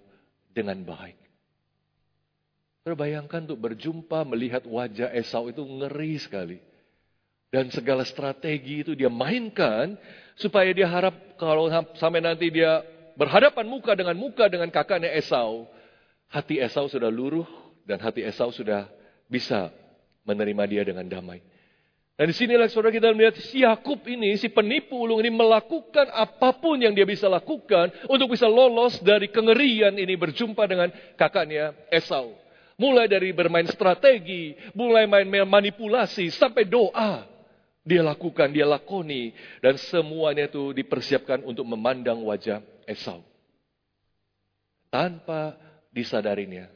dengan 0.51 0.83
baik. 0.83 1.17
Terbayangkan 2.83 3.47
untuk 3.49 3.59
berjumpa 3.59 4.23
melihat 4.27 4.63
wajah 4.63 5.11
Esau 5.11 5.51
itu 5.51 5.63
ngeri 5.63 6.15
sekali. 6.19 6.57
Dan 7.49 7.73
segala 7.73 8.05
strategi 8.05 8.85
itu 8.85 8.93
dia 8.93 9.09
mainkan 9.09 9.97
supaya 10.37 10.69
dia 10.69 10.85
harap 10.85 11.17
kalau 11.41 11.65
sampai 11.97 12.21
nanti 12.21 12.53
dia 12.53 12.85
berhadapan 13.17 13.65
muka 13.65 13.97
dengan 13.97 14.15
muka 14.15 14.45
dengan 14.47 14.69
kakaknya 14.69 15.09
Esau. 15.17 15.65
Hati 16.29 16.61
Esau 16.61 16.85
sudah 16.85 17.09
luruh 17.09 17.47
dan 17.89 17.97
hati 17.99 18.21
Esau 18.21 18.53
sudah 18.53 18.85
bisa 19.25 19.73
menerima 20.29 20.63
dia 20.69 20.83
dengan 20.85 21.09
damai. 21.09 21.41
Dan 22.19 22.27
di 22.27 22.35
sinilah 22.35 22.67
saudara 22.67 22.91
kita 22.91 23.15
melihat 23.15 23.39
si 23.39 23.63
Yakub 23.63 24.03
ini, 24.03 24.35
si 24.35 24.51
penipu 24.51 24.99
ulung 24.99 25.23
ini 25.23 25.31
melakukan 25.31 26.11
apa 26.11 26.51
pun 26.51 26.75
yang 26.75 26.91
dia 26.91 27.07
bisa 27.07 27.31
lakukan 27.31 27.95
untuk 28.11 28.35
bisa 28.35 28.43
lolos 28.43 28.99
dari 28.99 29.31
kengerian 29.31 29.95
ini 29.95 30.19
berjumpa 30.19 30.67
dengan 30.67 30.91
kakaknya 31.15 31.71
Esau. 31.87 32.35
Mulai 32.75 33.07
dari 33.07 33.31
bermain 33.31 33.63
strategi, 33.71 34.51
mulai 34.75 35.07
main 35.07 35.23
manipulasi, 35.47 36.27
sampai 36.27 36.67
doa. 36.67 37.23
Dia 37.87 38.03
lakukan, 38.03 38.51
dia 38.51 38.67
lakoni. 38.67 39.31
Dan 39.63 39.79
semuanya 39.79 40.51
itu 40.51 40.75
dipersiapkan 40.75 41.39
untuk 41.47 41.63
memandang 41.71 42.19
wajah 42.27 42.59
Esau. 42.83 43.23
Tanpa 44.91 45.55
disadarinya, 45.95 46.67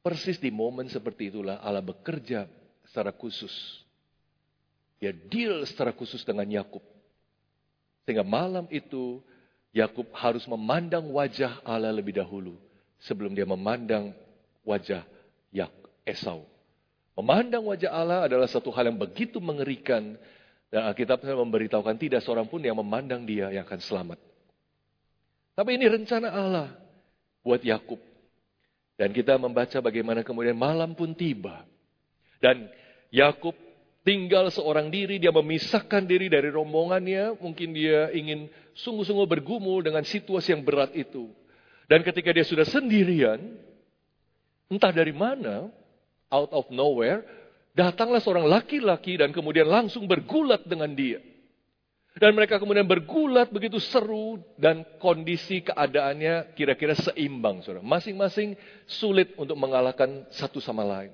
Persis 0.00 0.40
di 0.40 0.48
momen 0.48 0.88
seperti 0.88 1.28
itulah 1.28 1.60
Allah 1.60 1.84
bekerja 1.84 2.48
secara 2.88 3.12
khusus. 3.12 3.83
Dia 5.04 5.12
deal 5.12 5.60
secara 5.68 5.92
khusus 5.92 6.24
dengan 6.24 6.48
Yakub. 6.48 6.80
Sehingga 8.08 8.24
malam 8.24 8.64
itu 8.72 9.20
Yakub 9.76 10.08
harus 10.16 10.48
memandang 10.48 11.12
wajah 11.12 11.60
Allah 11.60 11.92
lebih 11.92 12.16
dahulu 12.16 12.56
sebelum 13.04 13.36
dia 13.36 13.44
memandang 13.44 14.16
wajah 14.64 15.04
Yak 15.52 15.76
Esau. 16.08 16.48
Memandang 17.20 17.68
wajah 17.68 17.92
Allah 17.92 18.24
adalah 18.24 18.48
satu 18.48 18.72
hal 18.72 18.88
yang 18.88 18.96
begitu 18.96 19.44
mengerikan 19.44 20.16
dan 20.72 20.88
Alkitab 20.88 21.20
memberitahukan 21.20 22.00
tidak 22.00 22.24
seorang 22.24 22.48
pun 22.48 22.64
yang 22.64 22.80
memandang 22.80 23.28
dia 23.28 23.52
yang 23.52 23.68
akan 23.68 23.84
selamat. 23.84 24.18
Tapi 25.52 25.70
ini 25.76 25.84
rencana 25.84 26.32
Allah 26.32 26.68
buat 27.44 27.60
Yakub. 27.60 28.00
Dan 28.96 29.12
kita 29.12 29.36
membaca 29.36 29.78
bagaimana 29.84 30.24
kemudian 30.24 30.56
malam 30.56 30.96
pun 30.96 31.12
tiba. 31.12 31.62
Dan 32.40 32.66
Yakub 33.12 33.54
tinggal 34.04 34.52
seorang 34.52 34.92
diri, 34.92 35.18
dia 35.18 35.32
memisahkan 35.32 36.04
diri 36.04 36.30
dari 36.30 36.52
rombongannya. 36.52 37.40
Mungkin 37.40 37.74
dia 37.74 38.12
ingin 38.12 38.46
sungguh-sungguh 38.76 39.26
bergumul 39.26 39.82
dengan 39.82 40.04
situasi 40.04 40.54
yang 40.54 40.62
berat 40.62 40.92
itu. 40.94 41.32
Dan 41.88 42.04
ketika 42.04 42.30
dia 42.30 42.44
sudah 42.44 42.68
sendirian, 42.68 43.40
entah 44.68 44.92
dari 44.92 45.12
mana, 45.12 45.68
out 46.28 46.52
of 46.52 46.68
nowhere, 46.72 47.24
datanglah 47.72 48.22
seorang 48.22 48.46
laki-laki 48.46 49.18
dan 49.18 49.34
kemudian 49.34 49.66
langsung 49.66 50.06
bergulat 50.06 50.62
dengan 50.64 50.92
dia. 50.92 51.20
Dan 52.14 52.30
mereka 52.38 52.62
kemudian 52.62 52.86
bergulat 52.86 53.50
begitu 53.50 53.82
seru 53.82 54.38
dan 54.54 54.86
kondisi 55.02 55.66
keadaannya 55.66 56.54
kira-kira 56.54 56.94
seimbang. 56.94 57.58
Saudara. 57.66 57.82
Masing-masing 57.82 58.54
sulit 58.86 59.34
untuk 59.34 59.58
mengalahkan 59.58 60.22
satu 60.30 60.62
sama 60.62 60.86
lain. 60.86 61.10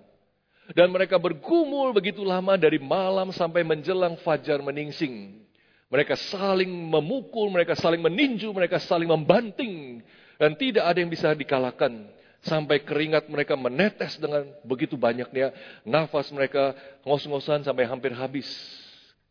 Dan 0.71 0.95
mereka 0.95 1.19
bergumul 1.19 1.91
begitu 1.91 2.23
lama 2.23 2.55
dari 2.55 2.79
malam 2.79 3.35
sampai 3.35 3.67
menjelang 3.67 4.15
fajar 4.23 4.63
meningsing. 4.63 5.43
Mereka 5.91 6.15
saling 6.15 6.71
memukul, 6.71 7.51
mereka 7.51 7.75
saling 7.75 7.99
meninju, 7.99 8.47
mereka 8.55 8.79
saling 8.79 9.11
membanting. 9.11 9.99
Dan 10.39 10.55
tidak 10.55 10.87
ada 10.87 10.99
yang 11.03 11.11
bisa 11.11 11.35
dikalahkan. 11.35 12.07
Sampai 12.41 12.81
keringat 12.81 13.29
mereka 13.29 13.59
menetes 13.59 14.17
dengan 14.17 14.47
begitu 14.65 14.95
banyaknya. 14.97 15.53
Nafas 15.85 16.31
mereka 16.33 16.73
ngos-ngosan 17.03 17.67
sampai 17.67 17.85
hampir 17.91 18.15
habis. 18.15 18.49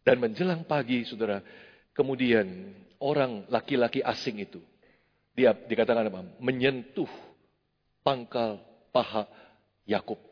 Dan 0.04 0.20
menjelang 0.20 0.62
pagi, 0.68 1.08
saudara, 1.08 1.42
kemudian 1.96 2.76
orang 3.00 3.48
laki-laki 3.48 4.04
asing 4.04 4.44
itu, 4.44 4.60
dia 5.34 5.56
dikatakan 5.56 6.12
apa? 6.12 6.22
Menyentuh 6.38 7.10
pangkal 8.04 8.60
paha 8.92 9.26
Yakub. 9.88 10.29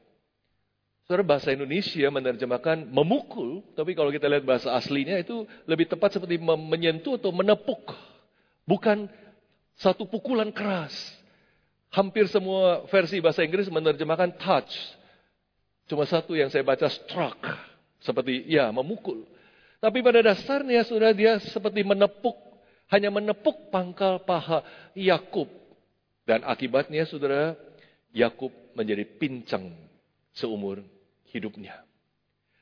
Saudara 1.08 1.24
bahasa 1.24 1.56
Indonesia 1.56 2.12
menerjemahkan 2.12 2.84
memukul, 2.92 3.64
tapi 3.80 3.96
kalau 3.96 4.12
kita 4.12 4.28
lihat 4.28 4.44
bahasa 4.44 4.76
aslinya 4.76 5.16
itu 5.16 5.48
lebih 5.64 5.88
tepat 5.88 6.20
seperti 6.20 6.36
menyentuh 6.44 7.16
atau 7.16 7.32
menepuk. 7.32 7.96
Bukan 8.68 9.08
satu 9.80 10.04
pukulan 10.04 10.52
keras. 10.52 10.92
Hampir 11.96 12.28
semua 12.28 12.84
versi 12.92 13.24
bahasa 13.24 13.40
Inggris 13.40 13.72
menerjemahkan 13.72 14.36
touch. 14.36 14.76
Cuma 15.88 16.04
satu 16.04 16.36
yang 16.36 16.52
saya 16.52 16.68
baca 16.68 16.92
struck. 16.92 17.40
Seperti 18.04 18.44
ya 18.44 18.68
memukul. 18.76 19.24
Tapi 19.80 20.04
pada 20.04 20.20
dasarnya 20.20 20.84
sudah 20.84 21.16
dia 21.16 21.40
seperti 21.40 21.88
menepuk, 21.88 22.36
hanya 22.92 23.16
menepuk 23.16 23.72
pangkal 23.72 24.28
paha 24.28 24.60
Yakub. 24.92 25.48
Dan 26.28 26.44
akibatnya 26.44 27.08
saudara, 27.08 27.56
Yakub 28.12 28.52
menjadi 28.76 29.08
pincang 29.08 29.72
seumur 30.36 30.97
hidupnya. 31.32 31.84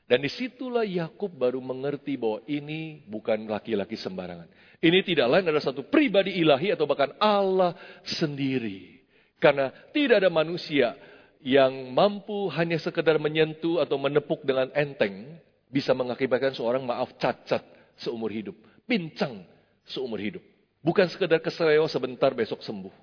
Dan 0.06 0.22
di 0.22 0.30
situlah 0.30 0.86
Yakub 0.86 1.34
baru 1.34 1.58
mengerti 1.58 2.14
bahwa 2.14 2.46
ini 2.46 3.02
bukan 3.10 3.50
laki-laki 3.50 3.98
sembarangan. 3.98 4.46
Ini 4.78 5.02
tidak 5.02 5.28
lain 5.34 5.50
adalah 5.50 5.66
satu 5.66 5.82
pribadi 5.90 6.38
ilahi 6.38 6.70
atau 6.70 6.86
bahkan 6.86 7.10
Allah 7.18 7.74
sendiri. 8.06 9.02
Karena 9.42 9.74
tidak 9.90 10.22
ada 10.22 10.30
manusia 10.30 10.94
yang 11.42 11.90
mampu 11.90 12.50
hanya 12.54 12.78
sekedar 12.78 13.18
menyentuh 13.18 13.82
atau 13.82 13.98
menepuk 13.98 14.46
dengan 14.46 14.70
enteng 14.78 15.42
bisa 15.74 15.94
mengakibatkan 15.98 16.54
seorang 16.54 16.86
maaf 16.86 17.18
cacat 17.18 17.66
seumur 17.98 18.30
hidup, 18.30 18.54
pincang 18.86 19.42
seumur 19.90 20.22
hidup. 20.22 20.42
Bukan 20.86 21.10
sekedar 21.10 21.42
keseleo 21.42 21.90
sebentar 21.90 22.30
besok 22.38 22.62
sembuh. 22.62 22.94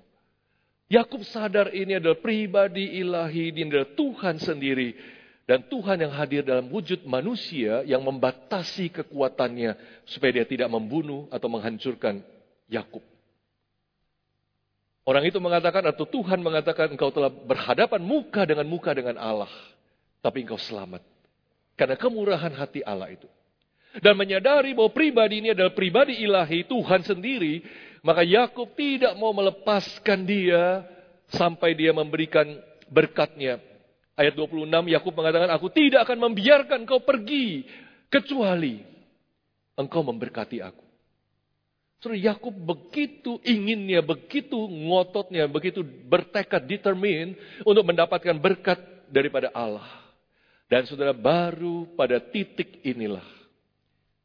Yakub 0.87 1.23
sadar 1.27 1.71
ini 1.75 1.99
adalah 1.99 2.19
pribadi 2.19 2.99
ilahi, 2.99 3.51
ini 3.51 3.67
adalah 3.67 3.91
Tuhan 3.91 4.35
sendiri. 4.39 4.95
Dan 5.43 5.67
Tuhan 5.67 5.99
yang 5.99 6.13
hadir 6.15 6.47
dalam 6.47 6.71
wujud 6.71 7.03
manusia 7.03 7.83
yang 7.83 7.99
membatasi 7.99 8.87
kekuatannya 9.03 9.75
supaya 10.07 10.39
dia 10.39 10.47
tidak 10.47 10.71
membunuh 10.71 11.27
atau 11.27 11.51
menghancurkan 11.51 12.23
Yakub. 12.71 13.03
Orang 15.03 15.27
itu 15.27 15.35
mengatakan 15.43 15.83
atau 15.83 16.07
Tuhan 16.07 16.39
mengatakan 16.39 16.95
engkau 16.95 17.11
telah 17.11 17.27
berhadapan 17.27 17.99
muka 17.99 18.47
dengan 18.47 18.63
muka 18.63 18.95
dengan 18.95 19.19
Allah. 19.19 19.51
Tapi 20.23 20.47
engkau 20.47 20.55
selamat. 20.55 21.03
Karena 21.75 21.99
kemurahan 21.99 22.55
hati 22.55 22.79
Allah 22.79 23.11
itu. 23.11 23.27
Dan 23.99 24.15
menyadari 24.15 24.71
bahwa 24.71 24.95
pribadi 24.95 25.43
ini 25.43 25.51
adalah 25.51 25.75
pribadi 25.75 26.23
ilahi 26.23 26.63
Tuhan 26.63 27.03
sendiri. 27.03 27.67
Maka 27.99 28.23
Yakub 28.23 28.71
tidak 28.79 29.11
mau 29.19 29.35
melepaskan 29.35 30.23
dia 30.23 30.87
sampai 31.35 31.75
dia 31.75 31.91
memberikan 31.91 32.47
berkatnya. 32.87 33.59
Ayat 34.13 34.37
26 34.37 34.69
Yakub 34.69 35.13
mengatakan 35.17 35.49
aku 35.49 35.73
tidak 35.73 36.05
akan 36.05 36.29
membiarkan 36.29 36.85
engkau 36.85 37.01
pergi. 37.01 37.65
Kecuali 38.13 38.77
engkau 39.73 40.05
memberkati 40.05 40.61
aku. 40.61 40.85
Saudara 41.97 42.19
Yakub 42.19 42.51
begitu 42.51 43.39
inginnya, 43.47 44.03
begitu 44.03 44.59
ngototnya, 44.59 45.47
begitu 45.47 45.81
bertekad, 45.81 46.67
determine 46.67 47.33
untuk 47.63 47.87
mendapatkan 47.87 48.35
berkat 48.37 48.75
daripada 49.07 49.47
Allah. 49.55 49.87
Dan 50.67 50.83
saudara 50.83 51.15
baru 51.15 51.87
pada 51.95 52.19
titik 52.19 52.83
inilah, 52.83 53.23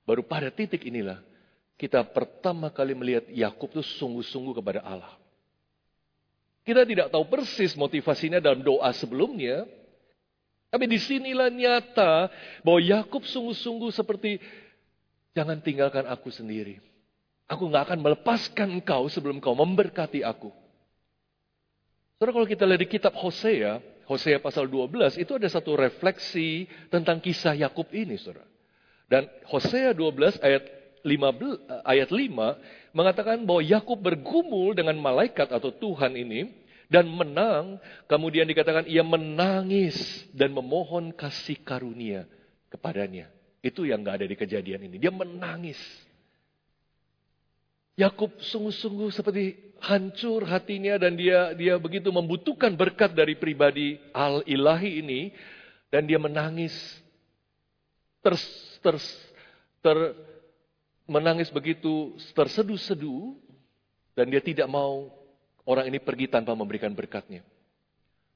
baru 0.03 0.27
pada 0.27 0.51
titik 0.51 0.83
inilah, 0.91 1.23
kita 1.79 2.03
pertama 2.03 2.67
kali 2.75 2.99
melihat 2.99 3.31
Yakub 3.31 3.71
itu 3.71 3.87
sungguh-sungguh 4.03 4.59
kepada 4.59 4.83
Allah. 4.83 5.15
Kita 6.69 6.85
tidak 6.85 7.09
tahu 7.09 7.25
persis 7.25 7.73
motivasinya 7.73 8.45
dalam 8.45 8.61
doa 8.61 8.93
sebelumnya, 8.93 9.65
tapi 10.69 10.85
di 10.85 11.01
sinilah 11.01 11.49
nyata 11.49 12.29
bahwa 12.61 12.77
Yakub 12.85 13.25
sungguh-sungguh 13.25 13.89
seperti 13.89 14.37
jangan 15.33 15.65
tinggalkan 15.65 16.05
aku 16.05 16.29
sendiri. 16.29 16.77
Aku 17.49 17.73
nggak 17.73 17.89
akan 17.89 18.05
melepaskan 18.05 18.69
engkau 18.69 19.09
sebelum 19.09 19.41
kau 19.41 19.57
memberkati 19.57 20.21
aku. 20.21 20.53
Saudara 22.21 22.37
kalau 22.37 22.45
kita 22.45 22.69
lihat 22.69 22.85
di 22.85 22.89
kitab 22.93 23.17
Hosea, 23.17 23.81
Hosea 24.05 24.37
pasal 24.37 24.69
12, 24.69 25.17
itu 25.17 25.33
ada 25.41 25.49
satu 25.49 25.73
refleksi 25.73 26.69
tentang 26.93 27.17
kisah 27.17 27.57
Yakub 27.57 27.89
ini, 27.97 28.21
saudara. 28.21 28.45
Dan 29.09 29.25
Hosea 29.49 29.97
12 29.97 30.37
ayat 30.45 30.69
5, 31.05 31.85
ayat 31.85 32.11
5 32.11 32.95
mengatakan 32.97 33.43
bahwa 33.47 33.63
Yakub 33.63 33.99
bergumul 33.99 34.75
dengan 34.75 34.99
malaikat 34.99 35.51
atau 35.51 35.71
Tuhan 35.71 36.17
ini 36.19 36.51
dan 36.91 37.07
menang. 37.07 37.79
Kemudian 38.09 38.49
dikatakan 38.49 38.89
ia 38.89 39.05
menangis 39.05 40.27
dan 40.33 40.51
memohon 40.51 41.13
kasih 41.15 41.61
karunia 41.63 42.25
kepadanya. 42.73 43.29
Itu 43.61 43.85
yang 43.85 44.03
nggak 44.03 44.25
ada 44.25 44.27
di 44.27 44.37
kejadian 44.37 44.89
ini. 44.89 44.97
Dia 44.97 45.13
menangis. 45.13 45.79
Yakub 47.99 48.31
sungguh-sungguh 48.39 49.11
seperti 49.11 49.59
hancur 49.83 50.47
hatinya 50.47 50.95
dan 50.99 51.19
dia 51.19 51.51
dia 51.55 51.75
begitu 51.83 52.15
membutuhkan 52.15 52.75
berkat 52.75 53.11
dari 53.11 53.35
pribadi 53.35 53.99
al 54.15 54.47
ilahi 54.47 55.03
ini 55.03 55.21
dan 55.91 56.07
dia 56.07 56.19
menangis 56.19 56.75
ter, 58.23 58.35
ter, 58.83 58.97
ter 59.83 59.99
menangis 61.09 61.49
begitu 61.49 62.15
terseduh-seduh 62.37 63.35
dan 64.13 64.29
dia 64.29 64.45
tidak 64.45 64.69
mau 64.69 65.09
orang 65.65 65.89
ini 65.89 65.99
pergi 65.99 66.29
tanpa 66.29 66.53
memberikan 66.53 66.93
berkatnya. 66.93 67.41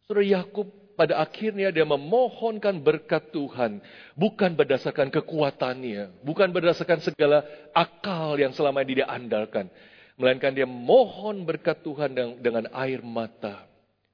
Saudara 0.08 0.24
Yakub 0.24 0.66
pada 0.96 1.20
akhirnya 1.20 1.72
dia 1.72 1.84
memohonkan 1.88 2.80
berkat 2.80 3.32
Tuhan. 3.32 3.80
Bukan 4.16 4.56
berdasarkan 4.56 5.08
kekuatannya. 5.08 6.24
Bukan 6.24 6.52
berdasarkan 6.52 7.00
segala 7.00 7.44
akal 7.72 8.36
yang 8.36 8.52
selama 8.52 8.84
ini 8.84 9.02
dia 9.02 9.08
andalkan. 9.08 9.72
Melainkan 10.20 10.52
dia 10.52 10.68
mohon 10.68 11.48
berkat 11.48 11.80
Tuhan 11.80 12.12
dengan 12.40 12.68
air 12.76 13.00
mata 13.00 13.64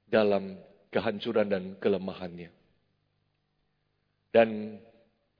dalam 0.07 0.57
kehancuran 0.89 1.47
dan 1.51 1.63
kelemahannya. 1.77 2.49
Dan 4.29 4.79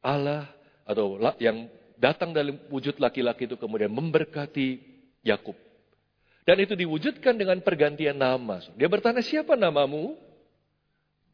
Allah 0.01 0.49
atau 0.83 1.17
yang 1.37 1.69
datang 1.99 2.31
dalam 2.31 2.55
wujud 2.71 2.95
laki-laki 2.97 3.45
itu 3.45 3.59
kemudian 3.59 3.91
memberkati 3.91 4.79
Yakub. 5.21 5.53
Dan 6.47 6.63
itu 6.63 6.73
diwujudkan 6.73 7.37
dengan 7.37 7.59
pergantian 7.61 8.17
nama. 8.17 8.63
Dia 8.73 8.89
bertanya, 8.89 9.21
siapa 9.21 9.53
namamu? 9.53 10.17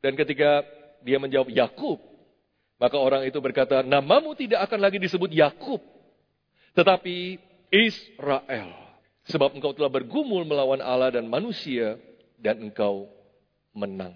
Dan 0.04 0.18
ketika 0.20 0.66
dia 1.06 1.22
menjawab 1.22 1.48
Yakub, 1.54 2.02
maka 2.76 2.98
orang 3.00 3.24
itu 3.24 3.40
berkata, 3.40 3.80
namamu 3.86 4.36
tidak 4.36 4.68
akan 4.68 4.80
lagi 4.82 5.00
disebut 5.00 5.32
Yakub, 5.32 5.80
tetapi 6.76 7.40
Israel. 7.72 8.76
Sebab 9.26 9.56
engkau 9.56 9.72
telah 9.72 9.90
bergumul 9.90 10.44
melawan 10.44 10.84
Allah 10.84 11.16
dan 11.16 11.26
manusia, 11.26 11.96
dan 12.36 12.60
engkau 12.60 13.08
menang. 13.72 14.14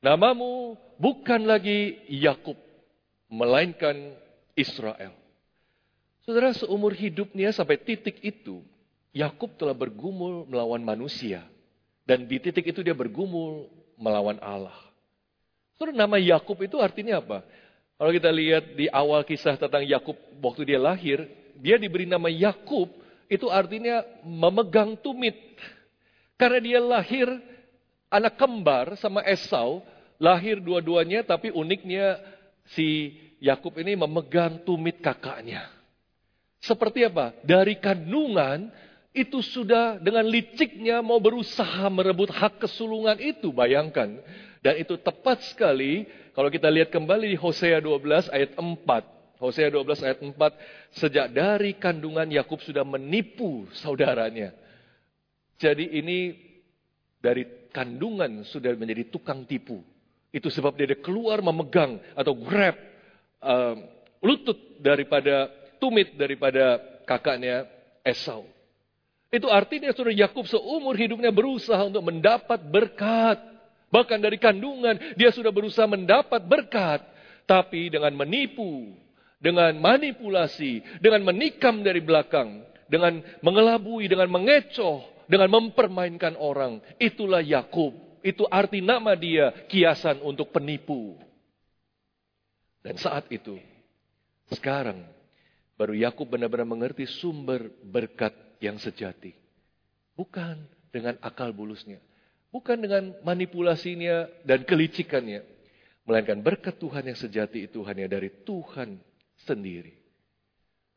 Namamu 0.00 0.80
bukan 0.96 1.44
lagi 1.44 2.00
Yakub, 2.08 2.56
melainkan 3.28 4.16
Israel. 4.56 5.14
Saudara, 6.26 6.50
seumur 6.56 6.90
hidupnya 6.90 7.54
sampai 7.54 7.78
titik 7.78 8.18
itu, 8.24 8.64
Yakub 9.14 9.54
telah 9.54 9.76
bergumul 9.76 10.48
melawan 10.50 10.82
manusia. 10.82 11.46
Dan 12.02 12.26
di 12.26 12.42
titik 12.42 12.66
itu 12.66 12.82
dia 12.82 12.96
bergumul 12.96 13.70
melawan 13.94 14.40
Allah. 14.42 14.74
Terus 15.76 15.94
nama 15.94 16.16
Yakub 16.16 16.56
itu 16.64 16.80
artinya 16.80 17.20
apa? 17.20 17.44
Kalau 17.96 18.12
kita 18.12 18.28
lihat 18.28 18.76
di 18.76 18.86
awal 18.92 19.24
kisah 19.24 19.56
tentang 19.56 19.84
Yakub 19.84 20.16
waktu 20.40 20.74
dia 20.74 20.80
lahir, 20.80 21.24
dia 21.56 21.76
diberi 21.80 22.04
nama 22.04 22.28
Yakub 22.28 22.92
itu 23.26 23.48
artinya 23.48 24.04
memegang 24.24 24.96
tumit. 25.00 25.36
Karena 26.36 26.60
dia 26.60 26.80
lahir 26.80 27.28
anak 28.12 28.36
kembar 28.36 28.94
sama 29.00 29.24
Esau, 29.24 29.80
lahir 30.20 30.60
dua-duanya 30.60 31.24
tapi 31.24 31.48
uniknya 31.52 32.20
si 32.76 33.16
Yakub 33.40 33.76
ini 33.76 33.98
memegang 33.98 34.64
tumit 34.64 35.00
kakaknya. 35.04 35.68
Seperti 36.60 37.04
apa? 37.04 37.36
Dari 37.44 37.76
kandungan 37.76 38.72
itu 39.16 39.40
sudah 39.40 39.96
dengan 40.00 40.24
liciknya 40.28 41.00
mau 41.00 41.20
berusaha 41.20 41.88
merebut 41.88 42.32
hak 42.32 42.64
kesulungan 42.64 43.16
itu, 43.20 43.52
bayangkan. 43.52 44.20
Dan 44.60 44.74
itu 44.80 44.96
tepat 45.00 45.46
sekali 45.46 46.08
kalau 46.36 46.52
kita 46.52 46.68
lihat 46.68 46.92
kembali 46.92 47.32
di 47.32 47.38
Hosea 47.38 47.80
12 47.80 48.28
ayat 48.32 48.56
4. 48.56 49.40
Hosea 49.40 49.68
12 49.68 50.04
ayat 50.04 50.18
4, 50.24 50.96
sejak 50.96 51.26
dari 51.28 51.76
kandungan 51.76 52.28
Yakub 52.28 52.60
sudah 52.64 52.84
menipu 52.84 53.68
saudaranya. 53.76 54.52
Jadi 55.60 55.96
ini 55.96 56.32
dari 57.20 57.68
kandungan 57.72 58.44
sudah 58.48 58.72
menjadi 58.76 59.08
tukang 59.12 59.44
tipu. 59.44 59.80
Itu 60.32 60.52
sebab 60.52 60.76
dia 60.76 60.96
keluar 61.00 61.40
memegang 61.40 62.00
atau 62.12 62.36
grab 62.36 62.76
uh, 63.42 63.74
lutut 64.24 64.58
daripada 64.80 65.50
tumit 65.78 66.16
daripada 66.16 66.80
kakaknya 67.04 67.68
Esau. 68.06 68.46
Itu 69.30 69.50
artinya 69.50 69.90
saudara 69.90 70.14
Yakub 70.14 70.46
seumur 70.46 70.94
hidupnya 70.94 71.34
berusaha 71.34 71.82
untuk 71.82 72.06
mendapat 72.06 72.62
berkat. 72.70 73.38
Bahkan 73.90 74.18
dari 74.22 74.38
kandungan 74.38 75.18
dia 75.18 75.34
sudah 75.34 75.50
berusaha 75.50 75.86
mendapat 75.86 76.42
berkat. 76.46 77.02
Tapi 77.46 77.90
dengan 77.90 78.14
menipu, 78.14 78.94
dengan 79.38 79.74
manipulasi, 79.78 80.82
dengan 80.98 81.22
menikam 81.22 81.82
dari 81.82 82.02
belakang, 82.02 82.66
dengan 82.90 83.22
mengelabui, 83.42 84.10
dengan 84.10 84.26
mengecoh, 84.30 85.26
dengan 85.30 85.50
mempermainkan 85.50 86.34
orang. 86.38 86.82
Itulah 86.98 87.42
Yakub. 87.42 87.94
Itu 88.26 88.42
arti 88.50 88.82
nama 88.82 89.14
dia 89.14 89.54
kiasan 89.70 90.18
untuk 90.22 90.50
penipu. 90.50 91.14
Dan 92.86 92.94
saat 93.02 93.26
itu, 93.34 93.58
sekarang 94.54 95.02
baru 95.74 95.98
Yakub 95.98 96.30
benar-benar 96.30 96.70
mengerti 96.70 97.02
sumber 97.02 97.66
berkat 97.82 98.30
yang 98.62 98.78
sejati. 98.78 99.34
Bukan 100.14 100.54
dengan 100.94 101.18
akal 101.18 101.50
bulusnya. 101.50 101.98
Bukan 102.54 102.78
dengan 102.78 103.10
manipulasinya 103.26 104.30
dan 104.46 104.62
kelicikannya. 104.62 105.42
Melainkan 106.06 106.38
berkat 106.38 106.78
Tuhan 106.78 107.10
yang 107.10 107.18
sejati 107.18 107.66
itu 107.66 107.82
hanya 107.82 108.06
dari 108.06 108.30
Tuhan 108.46 109.02
sendiri. 109.42 109.98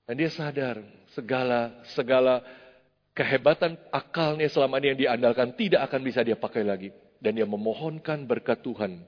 Dan 0.05 0.21
dia 0.21 0.29
sadar 0.29 0.77
segala 1.17 1.81
segala 1.97 2.45
kehebatan 3.17 3.73
akalnya 3.89 4.45
selama 4.45 4.77
ini 4.77 4.93
yang 4.93 4.99
diandalkan 5.09 5.57
tidak 5.57 5.89
akan 5.89 6.01
bisa 6.05 6.21
dia 6.21 6.37
pakai 6.37 6.61
lagi. 6.61 6.93
dan 7.19 7.35
dia 7.35 7.43
memohonkan 7.43 8.23
berkat 8.23 8.63
Tuhan 8.63 9.03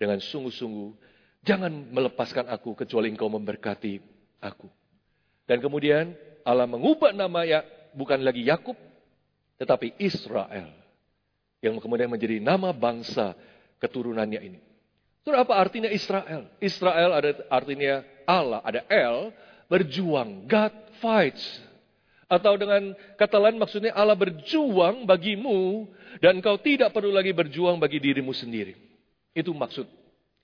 dengan 0.00 0.16
sungguh-sungguh, 0.16 0.96
jangan 1.44 1.72
melepaskan 1.72 2.48
aku 2.48 2.76
kecuali 2.76 3.08
engkau 3.12 3.28
memberkati 3.32 4.00
aku. 4.40 4.68
Dan 5.48 5.58
kemudian 5.58 6.14
Allah 6.46 6.68
mengubah 6.68 7.10
nama 7.10 7.42
ya 7.44 7.60
bukan 7.92 8.22
lagi 8.22 8.46
Yakub 8.46 8.78
tetapi 9.60 9.98
Israel 10.00 10.72
yang 11.60 11.76
kemudian 11.76 12.08
menjadi 12.08 12.40
nama 12.40 12.72
bangsa 12.72 13.36
keturunannya 13.76 14.40
ini. 14.40 14.60
Terus 15.20 15.36
apa 15.36 15.52
artinya 15.60 15.92
Israel? 15.92 16.48
Israel 16.64 17.10
ada 17.12 17.30
artinya 17.52 18.00
Allah, 18.24 18.64
ada 18.64 18.80
El, 18.88 19.36
berjuang, 19.68 20.48
God 20.48 20.72
fights. 21.04 21.44
Atau 22.30 22.56
dengan 22.56 22.94
kata 23.18 23.36
lain 23.36 23.58
maksudnya 23.58 23.92
Allah 23.92 24.14
berjuang 24.16 25.02
bagimu 25.04 25.90
dan 26.22 26.38
engkau 26.38 26.56
tidak 26.62 26.94
perlu 26.94 27.10
lagi 27.10 27.34
berjuang 27.34 27.76
bagi 27.76 27.98
dirimu 27.98 28.30
sendiri. 28.32 28.78
Itu 29.34 29.50
maksud 29.50 29.99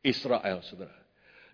Israel, 0.07 0.63
saudara. 0.63 0.95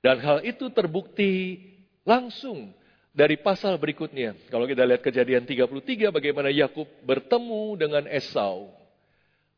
Dan 0.05 0.21
hal 0.21 0.45
itu 0.45 0.69
terbukti 0.69 1.63
langsung 2.05 2.75
dari 3.13 3.41
pasal 3.41 3.77
berikutnya. 3.81 4.37
Kalau 4.49 4.69
kita 4.69 4.85
lihat 4.85 5.01
kejadian 5.01 5.49
33 5.49 6.13
bagaimana 6.13 6.53
Yakub 6.53 6.89
bertemu 7.05 7.63
dengan 7.81 8.05
Esau. 8.09 8.73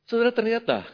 Saudara 0.04 0.30
ternyata 0.34 0.84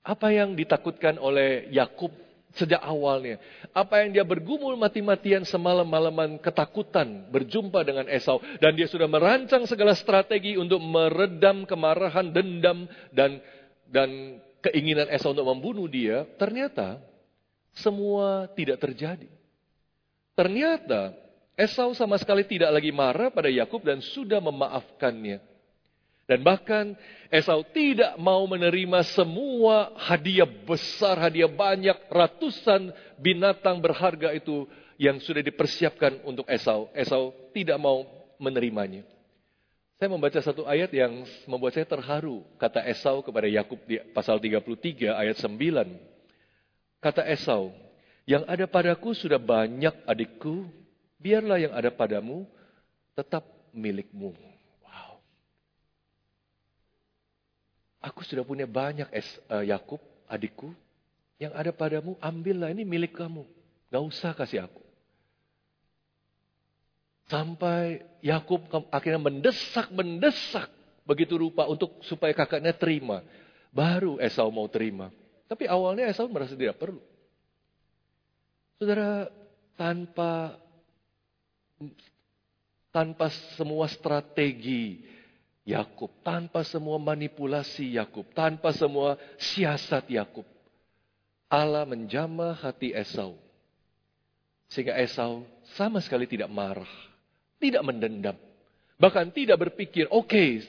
apa 0.00 0.30
yang 0.32 0.54
ditakutkan 0.56 1.18
oleh 1.18 1.68
Yakub 1.74 2.14
sejak 2.56 2.80
awalnya, 2.80 3.36
apa 3.76 4.00
yang 4.00 4.16
dia 4.16 4.24
bergumul 4.24 4.80
mati-matian 4.80 5.44
semalam-malaman 5.44 6.40
ketakutan 6.40 7.28
berjumpa 7.28 7.84
dengan 7.84 8.08
Esau 8.08 8.40
dan 8.64 8.72
dia 8.72 8.88
sudah 8.88 9.04
merancang 9.04 9.68
segala 9.68 9.92
strategi 9.92 10.56
untuk 10.56 10.80
meredam 10.80 11.68
kemarahan, 11.68 12.32
dendam 12.32 12.88
dan 13.12 13.44
dan 13.92 14.40
keinginan 14.64 15.08
Esau 15.10 15.32
untuk 15.32 15.46
membunuh 15.46 15.86
dia, 15.88 16.24
ternyata 16.36 17.00
semua 17.76 18.48
tidak 18.56 18.80
terjadi. 18.80 19.28
Ternyata 20.36 21.16
Esau 21.56 21.96
sama 21.96 22.20
sekali 22.20 22.44
tidak 22.44 22.68
lagi 22.68 22.92
marah 22.92 23.32
pada 23.32 23.48
Yakub 23.48 23.80
dan 23.80 24.04
sudah 24.04 24.44
memaafkannya. 24.44 25.40
Dan 26.26 26.42
bahkan 26.42 26.92
Esau 27.32 27.64
tidak 27.72 28.18
mau 28.20 28.44
menerima 28.44 29.00
semua 29.16 29.94
hadiah 29.96 30.44
besar, 30.44 31.16
hadiah 31.16 31.48
banyak, 31.48 31.96
ratusan 32.12 32.92
binatang 33.16 33.80
berharga 33.80 34.34
itu 34.36 34.68
yang 35.00 35.16
sudah 35.22 35.40
dipersiapkan 35.40 36.20
untuk 36.28 36.44
Esau. 36.50 36.92
Esau 36.92 37.32
tidak 37.56 37.80
mau 37.80 38.04
menerimanya. 38.36 39.15
Saya 39.96 40.12
membaca 40.12 40.36
satu 40.44 40.68
ayat 40.68 40.92
yang 40.92 41.24
membuat 41.48 41.72
saya 41.72 41.88
terharu. 41.88 42.44
Kata 42.60 42.84
Esau 42.84 43.24
kepada 43.24 43.48
Yakub 43.48 43.80
di 43.88 43.96
pasal 44.12 44.36
33 44.36 45.16
ayat 45.16 45.36
9. 45.40 45.56
Kata 47.00 47.24
Esau, 47.24 47.72
yang 48.28 48.44
ada 48.44 48.68
padaku 48.68 49.16
sudah 49.16 49.40
banyak 49.40 49.96
adikku, 50.04 50.68
biarlah 51.16 51.56
yang 51.56 51.72
ada 51.72 51.88
padamu 51.88 52.44
tetap 53.16 53.48
milikmu. 53.72 54.36
Aku 58.06 58.22
sudah 58.22 58.46
punya 58.46 58.70
banyak 58.70 59.10
es, 59.10 59.26
uh, 59.50 59.66
Yakub, 59.66 59.98
adikku. 60.30 60.70
Yang 61.42 61.52
ada 61.58 61.70
padamu, 61.74 62.14
ambillah 62.22 62.70
ini 62.70 62.86
milik 62.86 63.18
kamu. 63.18 63.42
Gak 63.90 64.04
usah 64.06 64.30
kasih 64.30 64.62
aku. 64.62 64.85
Sampai 67.26 68.06
Yakub 68.22 68.62
akhirnya 68.90 69.18
mendesak, 69.18 69.90
mendesak 69.90 70.70
begitu 71.02 71.38
rupa 71.38 71.66
untuk 71.66 71.98
supaya 72.06 72.34
kakaknya 72.34 72.74
terima. 72.74 73.22
Baru 73.74 74.18
Esau 74.22 74.50
mau 74.50 74.66
terima. 74.70 75.10
Tapi 75.46 75.66
awalnya 75.66 76.10
Esau 76.10 76.26
merasa 76.30 76.54
tidak 76.54 76.78
perlu. 76.78 77.02
Saudara, 78.78 79.30
tanpa 79.78 80.58
tanpa 82.90 83.28
semua 83.58 83.84
strategi 83.92 85.04
Yakub, 85.66 86.08
tanpa 86.22 86.62
semua 86.62 86.96
manipulasi 86.96 87.98
Yakub, 87.98 88.24
tanpa 88.32 88.70
semua 88.70 89.18
siasat 89.36 90.06
Yakub. 90.08 90.46
Allah 91.46 91.82
menjamah 91.86 92.54
hati 92.58 92.94
Esau. 92.94 93.38
Sehingga 94.66 94.98
Esau 94.98 95.46
sama 95.78 96.02
sekali 96.02 96.26
tidak 96.26 96.50
marah, 96.50 96.90
tidak 97.60 97.82
mendendam. 97.84 98.36
Bahkan 98.96 99.32
tidak 99.32 99.68
berpikir, 99.68 100.08
oke, 100.08 100.28
okay, 100.28 100.64